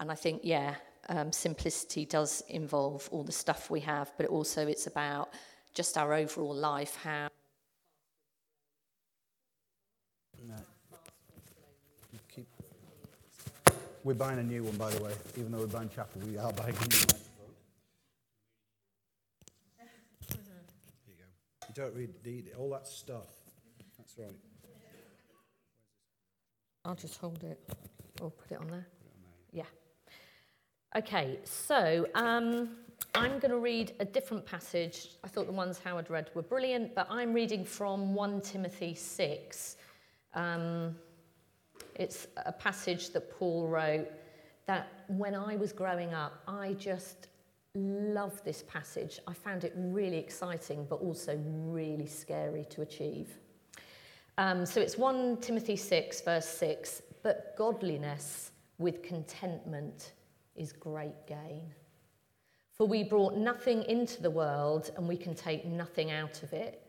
[0.00, 0.76] and I think, yeah,
[1.10, 5.28] um, simplicity does involve all the stuff we have, but also it's about
[5.74, 7.28] just our overall life, how
[14.04, 15.12] We're buying a new one, by the way.
[15.38, 17.20] Even though we're buying chapel, we are buying a new one.
[21.66, 23.30] you don't read the, all that stuff.
[23.96, 24.30] That's right.
[26.84, 27.58] I'll just hold it
[28.20, 28.86] or put it on there.
[29.52, 29.64] Yeah.
[30.94, 32.76] Okay, so um,
[33.14, 35.16] I'm going to read a different passage.
[35.24, 39.76] I thought the ones Howard read were brilliant, but I'm reading from 1 Timothy 6.
[40.34, 40.94] Um,
[41.94, 44.08] it's a passage that Paul wrote
[44.66, 47.28] that when I was growing up, I just
[47.74, 49.18] loved this passage.
[49.26, 53.38] I found it really exciting, but also really scary to achieve.
[54.38, 60.12] Um, so it's 1 Timothy 6, verse 6 But godliness with contentment
[60.56, 61.72] is great gain.
[62.72, 66.80] For we brought nothing into the world and we can take nothing out of it.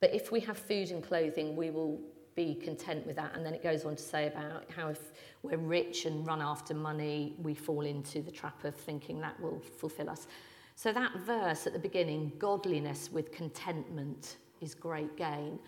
[0.00, 2.00] But if we have food and clothing, we will
[2.38, 3.34] be content with that.
[3.34, 5.00] And then it goes on to say about how if
[5.42, 9.58] we're rich and run after money, we fall into the trap of thinking that will
[9.58, 10.28] fulfill us.
[10.76, 15.58] So that verse at the beginning, godliness with contentment is great gain.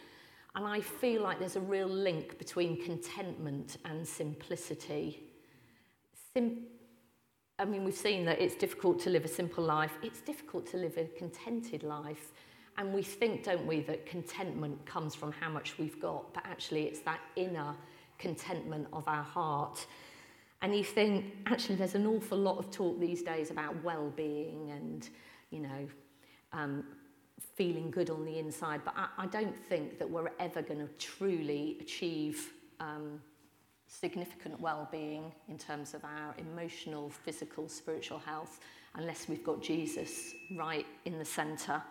[0.54, 5.24] And I feel like there's a real link between contentment and simplicity.
[6.32, 6.66] Sim-
[7.58, 9.94] I mean, we've seen that it's difficult to live a simple life.
[10.04, 12.30] It's difficult to live a contented life.
[12.76, 16.84] And we think, don't we, that contentment comes from how much we've got, but actually
[16.84, 17.74] it's that inner
[18.18, 19.86] contentment of our heart.
[20.62, 24.70] And you think, actually, there's an awful lot of talk these days about well being
[24.70, 25.08] and,
[25.50, 25.88] you know,
[26.52, 26.84] um,
[27.54, 28.82] feeling good on the inside.
[28.84, 33.20] But I, I don't think that we're ever going to truly achieve um,
[33.86, 38.60] significant well being in terms of our emotional, physical, spiritual health
[38.94, 41.82] unless we've got Jesus right in the centre.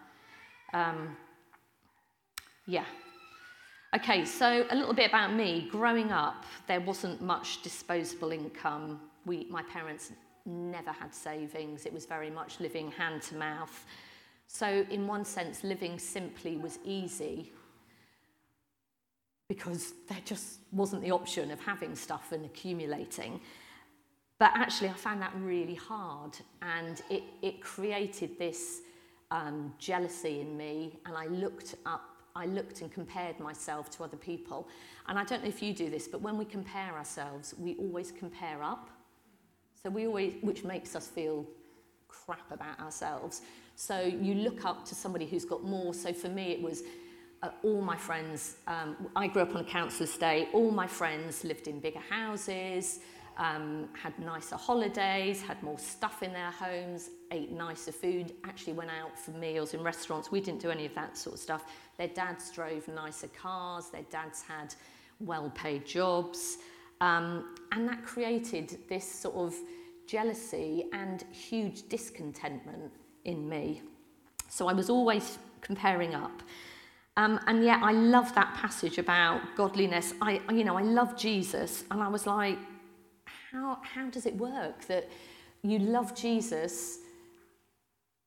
[0.74, 1.16] Um,
[2.66, 2.86] yeah.
[3.96, 5.68] Okay, so a little bit about me.
[5.72, 9.00] Growing up, there wasn't much disposable income.
[9.26, 10.12] We, my parents
[10.46, 11.86] never had savings.
[11.86, 13.86] It was very much living hand to mouth.
[14.48, 17.52] So, in one sense, living simply was easy
[19.48, 23.42] because there just wasn't the option of having stuff and accumulating.
[24.38, 28.82] But actually, I found that really hard, and it, it created this
[29.32, 34.18] um, jealousy in me, and I looked up, I looked and compared myself to other
[34.18, 34.68] people.
[35.08, 38.12] And I don't know if you do this, but when we compare ourselves, we always
[38.12, 38.90] compare up.
[39.82, 41.46] So we always, which makes us feel
[42.08, 43.42] crap about ourselves.
[43.76, 45.94] So you look up to somebody who's got more.
[45.94, 46.84] So for me, it was
[47.42, 48.58] uh, all my friends.
[48.68, 50.50] Um, I grew up on a council estate.
[50.54, 53.00] All my friends lived in bigger houses
[53.40, 58.90] um, had nicer holidays, had more stuff in their homes, ate nicer food, actually went
[58.90, 60.32] out for meals in restaurants.
[60.32, 61.66] We didn't do any of that sort of stuff.
[61.98, 64.74] Their dads drove nicer cars, their dads had
[65.20, 66.58] well paid jobs.
[67.02, 69.56] Um, and that created this sort of
[70.08, 72.92] jealousy and huge discontentment
[73.26, 73.82] in me.
[74.50, 76.42] So I was always comparing up.
[77.16, 80.14] Um, and yet I love that passage about godliness.
[80.22, 82.58] I, you know, I love Jesus, and I was like,
[83.52, 85.10] how, how does it work that
[85.62, 87.00] you love Jesus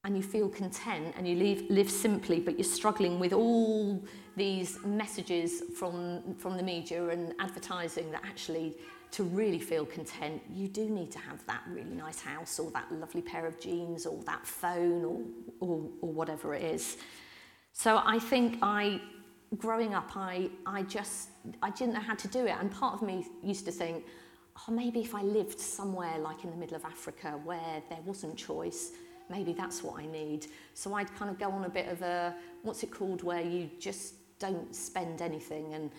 [0.05, 4.03] and you feel content and you live, live simply, but you're struggling with all
[4.36, 8.76] these messages from, from the media and advertising that actually
[9.12, 12.90] to really feel content, you do need to have that really nice house or that
[12.90, 15.20] lovely pair of jeans or that phone or,
[15.61, 16.96] or, or whatever it is.
[17.72, 19.00] So I think I,
[19.59, 21.28] growing up, I, I just,
[21.62, 22.57] I didn't know how to do it.
[22.59, 24.05] And part of me used to think,
[24.57, 28.36] oh, maybe if I lived somewhere like in the middle of Africa where there wasn't
[28.36, 28.92] choice,
[29.37, 30.47] maybe that's what I need.
[30.74, 33.70] So I'd kind of go on a bit of a, what's it called, where you
[33.80, 35.91] just don't spend anything and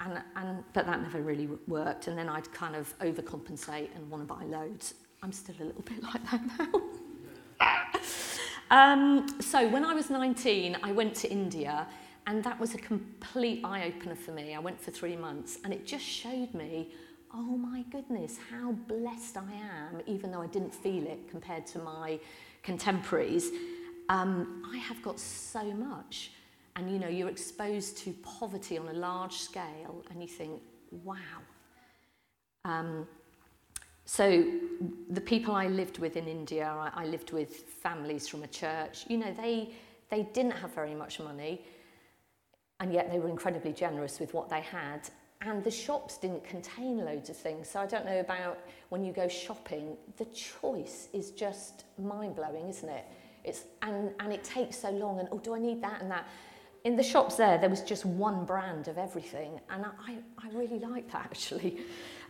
[0.00, 2.08] and, and, but that never really worked.
[2.08, 4.94] And then I'd kind of overcompensate and want to buy loads.
[5.22, 7.80] I'm still a little bit like that now.
[8.76, 11.86] um, so when I was 19, I went to India,
[12.26, 14.54] and that was a complete eye opener for me.
[14.54, 16.90] I went for three months, and it just showed me,
[17.32, 21.78] oh my goodness, how blessed I am, even though I didn't feel it compared to
[21.78, 22.18] my
[22.64, 23.52] contemporaries.
[24.08, 26.32] Um, I have got so much.
[26.76, 30.60] And you know you're exposed to poverty on a large scale and you think
[30.90, 31.14] wow.
[32.64, 33.06] Um,
[34.06, 34.44] so
[35.08, 39.06] the people i lived with in india I, I lived with families from a church
[39.08, 39.70] you know they
[40.10, 41.60] they didn't have very much money.
[42.80, 45.08] And yet they were incredibly generous with what they had
[45.44, 49.12] and the shops didn't contain loads of things so i don't know about when you
[49.12, 53.04] go shopping the choice is just mind-blowing isn't it
[53.44, 56.26] it's and and it takes so long and oh do i need that and that
[56.84, 60.78] in the shops there, there was just one brand of everything, and I, I really
[60.78, 61.78] like that actually.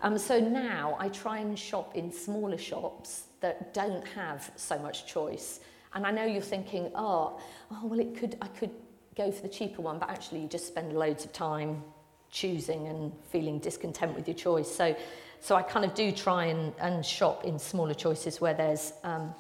[0.01, 5.07] Um, so now I try and shop in smaller shops that don't have so much
[5.07, 5.61] choice.
[5.93, 7.41] And I know you're thinking, oh,
[7.71, 8.71] oh well, it could I could
[9.17, 11.83] go for the cheaper one, but actually you just spend loads of time
[12.35, 14.71] choosing and feeling discontent with your choice.
[14.71, 14.95] So,
[15.41, 19.35] so I kind of do try and, and shop in smaller choices where there's um,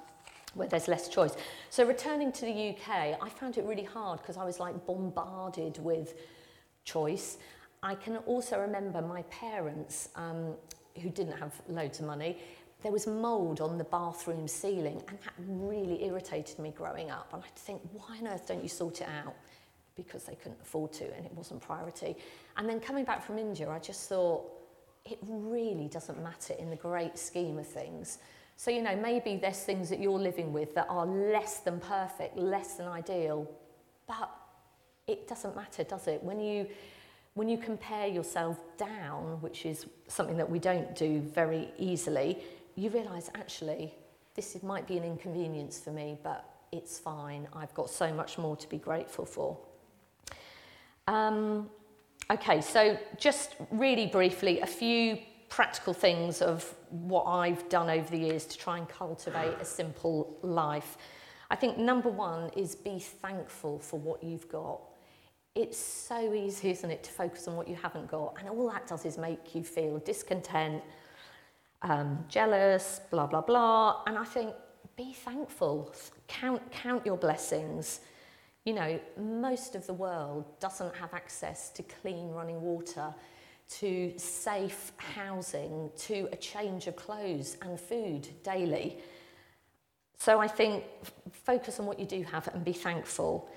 [0.54, 1.34] where there's less choice.
[1.68, 5.78] So returning to the UK, I found it really hard because I was like bombarded
[5.82, 6.14] with
[6.84, 7.38] choice.
[7.82, 10.54] I can also remember my parents, um,
[11.02, 12.38] who didn't have loads of money,
[12.84, 17.30] there was mould on the bathroom ceiling, and that really irritated me growing up.
[17.32, 19.34] And I'd think, why on earth don't you sort it out?
[19.96, 22.14] Because they couldn't afford to, and it wasn't priority.
[22.56, 24.50] And then coming back from India, I just thought,
[25.04, 28.18] it really doesn't matter in the great scheme of things.
[28.56, 32.36] So, you know, maybe there's things that you're living with that are less than perfect,
[32.38, 33.50] less than ideal,
[34.06, 34.30] but
[35.06, 36.22] it doesn't matter, does it?
[36.22, 36.66] When you,
[37.34, 42.38] when you compare yourself down, which is something that we don't do very easily,
[42.76, 43.92] you realise actually
[44.34, 47.46] this might be an inconvenience for me, but it's fine.
[47.52, 49.58] I've got so much more to be grateful for.
[51.06, 51.68] Um,
[52.30, 55.18] okay, so just really briefly, a few
[55.48, 60.36] practical things of what I've done over the years to try and cultivate a simple
[60.42, 60.96] life.
[61.50, 64.80] I think number one is be thankful for what you've got.
[65.54, 68.36] It's so easy, isn't it, to focus on what you haven't got.
[68.40, 70.82] And all that does is make you feel discontent,
[71.82, 74.02] um, jealous, blah, blah, blah.
[74.06, 74.52] And I think
[74.96, 75.94] be thankful,
[76.26, 78.00] count, count your blessings.
[78.64, 83.14] You know, most of the world doesn't have access to clean running water
[83.68, 88.98] to safe housing, to a change of clothes and food daily.
[90.18, 90.84] So I think
[91.32, 93.50] focus on what you do have and be thankful.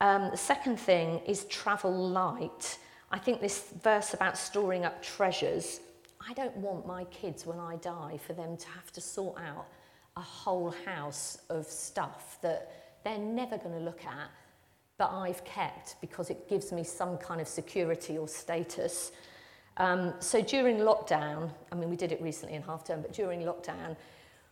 [0.00, 2.78] Um, the second thing is travel light.
[3.10, 5.80] I think this verse about storing up treasures,
[6.28, 9.66] I don't want my kids when I die for them to have to sort out
[10.16, 14.30] a whole house of stuff that they're never going to look at,
[14.98, 19.12] but I've kept because it gives me some kind of security or status.
[19.76, 23.42] Um, so during lockdown, I mean, we did it recently in half term, but during
[23.42, 23.96] lockdown,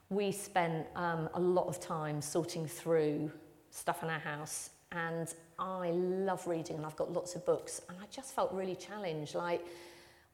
[0.09, 3.29] we spent um, a lot of time sorting through
[3.71, 4.71] stuff in our house.
[4.93, 7.83] And I love reading and I've got lots of books.
[7.89, 9.67] And I just felt really challenged like,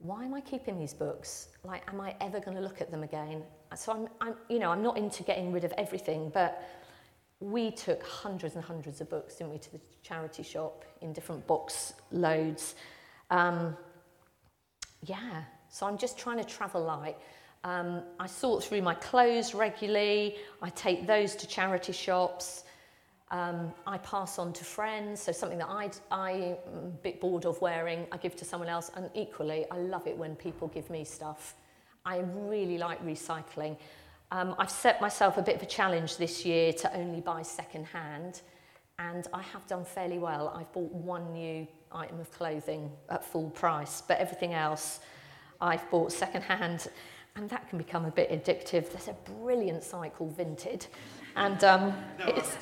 [0.01, 1.49] why am I keeping these books?
[1.65, 3.43] Like, am I ever going to look at them again?
[3.75, 6.63] So I'm, I'm, you know, I'm not into getting rid of everything, but
[7.41, 11.47] we took hundreds and hundreds of books, didn't we, to the charity shop in different
[11.47, 12.75] box loads.
[13.31, 13.77] Um,
[15.05, 17.17] yeah, so I'm just trying to travel light.
[17.65, 20.37] Um, I sort through my clothes regularly.
[20.61, 22.65] I take those to charity shops.
[23.31, 25.23] Um, I pass on to friends.
[25.23, 26.57] So something that I'd, I'm a
[27.03, 28.91] bit bored of wearing, I give to someone else.
[28.97, 31.55] And equally, I love it when people give me stuff.
[32.05, 33.77] I really like recycling.
[34.33, 37.87] Um, I've set myself a bit of a challenge this year to only buy second
[37.87, 38.43] hand,
[38.99, 40.55] and I have done fairly well.
[40.57, 45.01] I've bought one new item of clothing at full price, but everything else
[45.61, 46.87] I've bought second hand,
[47.35, 48.93] and that can become a bit addictive.
[48.93, 50.87] There's a brilliant site called Vinted,
[51.35, 52.57] and um, no, it's,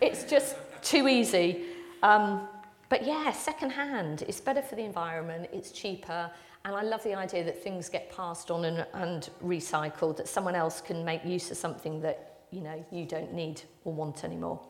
[0.00, 1.66] it's just too easy.
[2.02, 2.48] Um,
[2.88, 6.30] but yeah, second hand, it's better for the environment, it's cheaper,
[6.64, 10.54] and I love the idea that things get passed on and, and recycled, that someone
[10.54, 14.60] else can make use of something that you know you don't need or want anymore.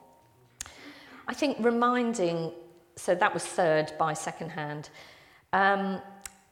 [1.28, 2.53] I think reminding,
[2.97, 4.90] so that was third by second hand.
[5.53, 6.01] Um,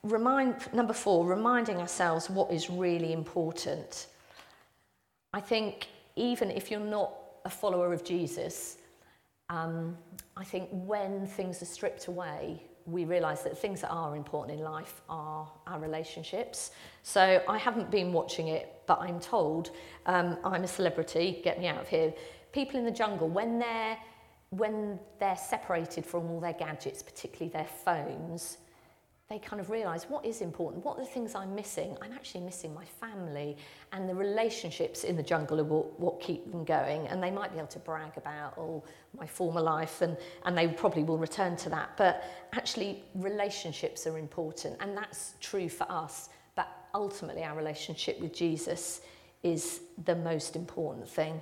[0.02, 4.08] remind, number four, reminding ourselves what is really important.
[5.32, 7.12] I think even if you're not
[7.44, 8.76] a follower of Jesus,
[9.48, 9.96] um,
[10.36, 14.64] I think when things are stripped away, we realise that things that are important in
[14.64, 16.70] life are our relationships.
[17.02, 19.70] So I haven't been watching it, but I'm told
[20.06, 22.12] um, I'm a celebrity, get me out of here.
[22.52, 23.96] People in the jungle, when they're,
[24.50, 28.58] when they're separated from all their gadgets, particularly their phones,
[29.30, 31.96] they kind of realise what is important, what are the things I'm missing?
[32.02, 33.56] I'm actually missing my family
[33.92, 37.06] and the relationships in the jungle are what, what keep them going.
[37.06, 38.82] And they might be able to brag about, oh,
[39.16, 41.96] my former life, and, and they probably will return to that.
[41.96, 46.30] But actually, relationships are important, and that's true for us.
[46.56, 49.02] But ultimately, our relationship with Jesus
[49.44, 51.40] is the most important thing.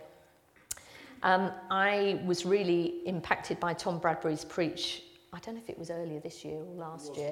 [1.23, 5.05] Um, I was really impacted by Tom Bradbury's preach
[5.39, 7.31] I don't know if it was earlier this year or last year.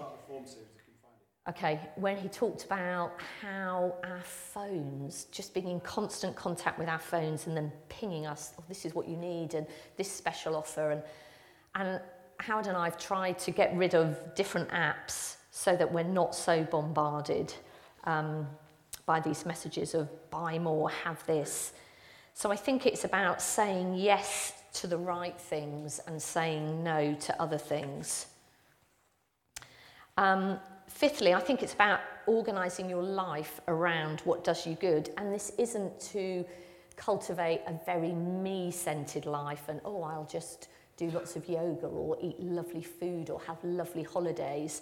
[1.49, 7.01] Okay, when he talked about how our phones, just being in constant contact with our
[7.01, 10.93] phones and then pinging us, oh, this is what you need and this special offer.
[10.93, 11.03] And,
[11.75, 12.01] and
[12.39, 16.33] Howard and I have tried to get rid of different apps so that we're not
[16.33, 17.53] so bombarded
[18.05, 18.47] um,
[19.05, 21.73] by these messages of buy more, have this.
[22.35, 27.43] So I think it's about saying yes to the right things and saying no to
[27.43, 28.27] other things.
[30.17, 30.59] Um,
[30.89, 35.11] fifthly, I think it's about organising your life around what does you good.
[35.17, 36.45] And this isn't to
[36.97, 42.17] cultivate a very me centered life and, oh, I'll just do lots of yoga or
[42.23, 44.81] eat lovely food or have lovely holidays.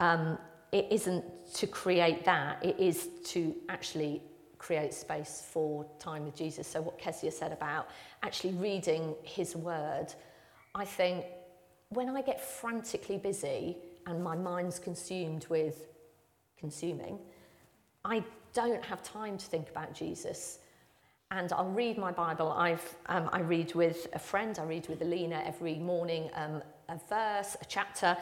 [0.00, 0.38] Um,
[0.72, 4.22] it isn't to create that, it is to actually
[4.64, 6.66] create space for time with Jesus.
[6.66, 7.90] So, what Kezia said about
[8.22, 10.06] actually reading his word,
[10.74, 11.26] I think
[11.90, 15.88] when I get frantically busy and my mind's consumed with
[16.58, 17.18] consuming,
[18.06, 20.60] I don't have time to think about Jesus.
[21.30, 22.50] And I'll read my Bible.
[22.50, 26.98] I've, um, I read with a friend, I read with Alina every morning um, a
[27.08, 28.16] verse, a chapter.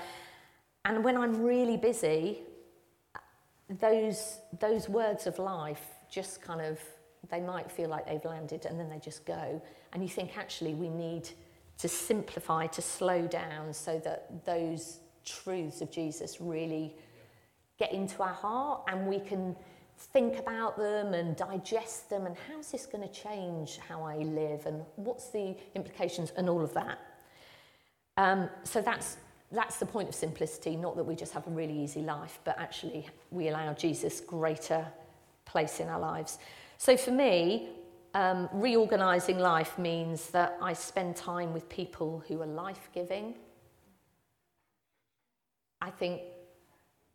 [0.84, 2.40] And when I'm really busy,
[3.80, 6.78] those, those words of life just kind of,
[7.30, 9.60] they might feel like they've landed and then they just go.
[9.92, 11.28] And you think, actually, we need
[11.78, 16.94] to simplify, to slow down so that those truths of Jesus really
[17.78, 19.56] get into our heart and we can
[20.12, 24.66] think about them and digest them and how's this going to change how I live
[24.66, 26.98] and what's the implications and all of that.
[28.16, 29.16] Um, so that's
[29.52, 32.58] that's the point of simplicity, not that we just have a really easy life, but
[32.58, 34.86] actually we allow Jesus greater
[35.44, 36.38] place in our lives.
[36.78, 37.68] So for me,
[38.14, 43.34] um, reorganizing life means that I spend time with people who are life giving.
[45.80, 46.22] I think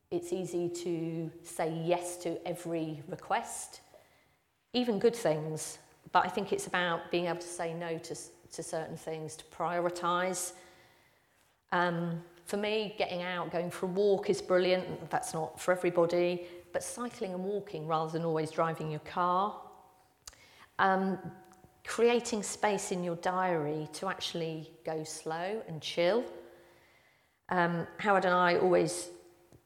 [0.09, 3.81] it's easy to say yes to every request,
[4.73, 5.79] even good things,
[6.11, 8.15] but I think it's about being able to say no to,
[8.53, 10.53] to certain things, to prioritize.
[11.71, 15.09] Um, for me, getting out, going for a walk is brilliant.
[15.09, 16.47] That's not for everybody
[16.77, 19.59] but cycling and walking rather than always driving your car.
[20.77, 21.17] Um,
[21.83, 26.23] creating space in your diary to actually go slow and chill.
[27.49, 29.09] Um, Howard and I always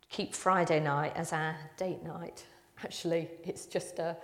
[0.07, 2.45] keep Friday night as our date night.
[2.82, 4.16] Actually, it's just a,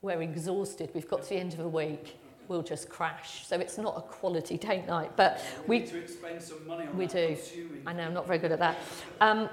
[0.00, 0.90] we're exhausted.
[0.94, 2.20] We've got to the end of the week.
[2.46, 3.48] We'll just crash.
[3.48, 6.86] So it's not a quality date night, but we, we need to expend some money
[6.86, 7.34] on we do.
[7.34, 7.82] Consuming.
[7.84, 8.76] I know I'm not very good at that.
[9.20, 9.48] Um,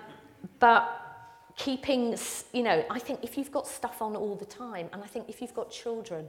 [0.60, 1.05] but
[1.56, 2.18] keeping,
[2.53, 5.30] you know, I think if you've got stuff on all the time, and I think
[5.30, 6.28] if you've got children,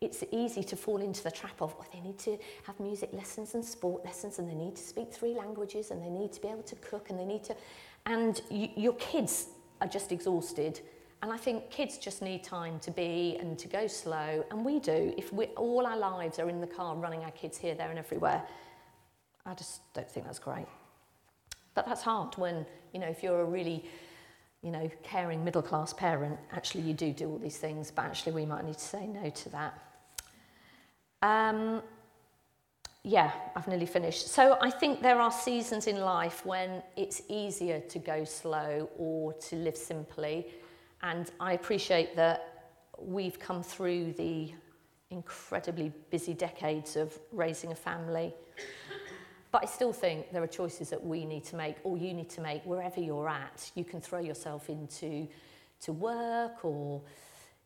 [0.00, 3.54] it's easy to fall into the trap of, oh, they need to have music lessons
[3.54, 6.48] and sport lessons, and they need to speak three languages, and they need to be
[6.48, 7.54] able to cook, and they need to,
[8.06, 9.48] and you, your kids
[9.80, 10.80] are just exhausted.
[11.22, 14.78] And I think kids just need time to be and to go slow, and we
[14.78, 15.12] do.
[15.18, 17.98] If we, all our lives are in the car running our kids here, there, and
[17.98, 18.42] everywhere,
[19.44, 20.66] I just don't think that's great.
[21.74, 22.64] But that's hard when,
[22.94, 23.84] you know, if you're a really
[24.62, 28.32] you know, caring middle class parent, actually you do do all these things, but actually
[28.32, 29.78] we might need to say no to that.
[31.22, 31.82] Um,
[33.02, 34.28] yeah, I've nearly finished.
[34.28, 39.32] So I think there are seasons in life when it's easier to go slow or
[39.32, 40.48] to live simply.
[41.02, 44.52] And I appreciate that we've come through the
[45.08, 48.34] incredibly busy decades of raising a family.
[49.52, 52.30] But I still think there are choices that we need to make or you need
[52.30, 53.70] to make wherever you're at.
[53.74, 55.26] You can throw yourself into
[55.80, 57.02] to work or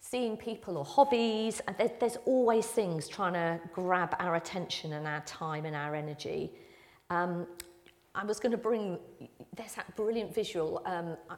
[0.00, 1.60] seeing people or hobbies.
[1.66, 5.94] And there, there's always things trying to grab our attention and our time and our
[5.94, 6.52] energy.
[7.10, 7.46] Um,
[8.14, 8.98] I was going to bring,
[9.56, 10.82] there's that brilliant visual.
[10.86, 11.36] Um, I,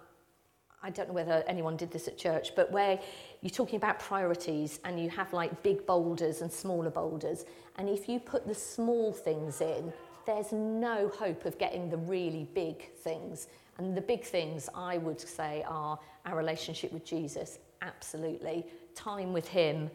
[0.82, 3.00] I don't know whether anyone did this at church, but where
[3.40, 7.44] you're talking about priorities and you have like big boulders and smaller boulders.
[7.76, 9.92] And if you put the small things in,
[10.26, 13.46] there's no hope of getting the really big things.
[13.78, 19.46] And the big things, I would say, are our relationship with Jesus, absolutely, time with
[19.46, 19.90] Him,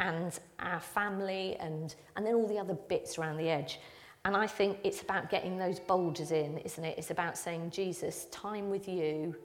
[0.00, 3.80] and our family, and, and then all the other bits around the edge.
[4.24, 6.98] And I think it's about getting those boulders in, isn't it?
[6.98, 9.36] It's about saying, Jesus, time with you,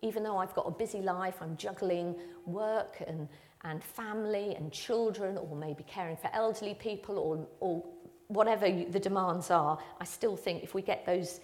[0.00, 2.16] even though I've got a busy life, I'm juggling
[2.46, 3.28] work and,
[3.64, 7.84] and family and children, or maybe caring for elderly people, or, or
[8.32, 11.40] whatever the demands are, I still think if we get those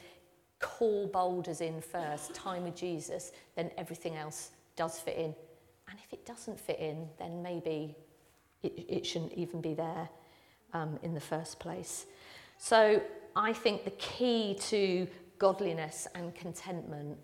[0.61, 5.34] core boulders in first, time with Jesus, then everything else does fit in.
[5.89, 7.97] And if it doesn't fit in, then maybe
[8.62, 10.09] it, it shouldn't even be there
[10.72, 12.07] um, in the first place.
[12.59, 13.01] So
[13.36, 15.07] I think the key to
[15.39, 17.16] godliness and contentment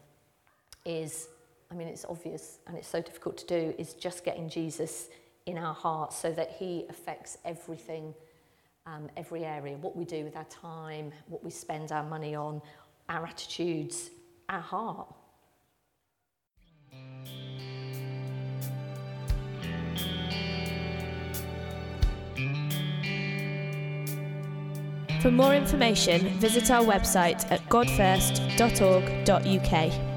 [0.85, 1.29] is,
[1.71, 5.09] I mean, it's obvious and it's so difficult to do, is just getting Jesus
[5.47, 8.15] in our hearts so that he affects everything
[8.87, 12.61] um, every area what we do with our time, what we spend our money on,
[13.09, 14.11] our attitudes,
[14.49, 15.13] our heart.
[25.21, 30.14] For more information, visit our website at godfirst.org.uk.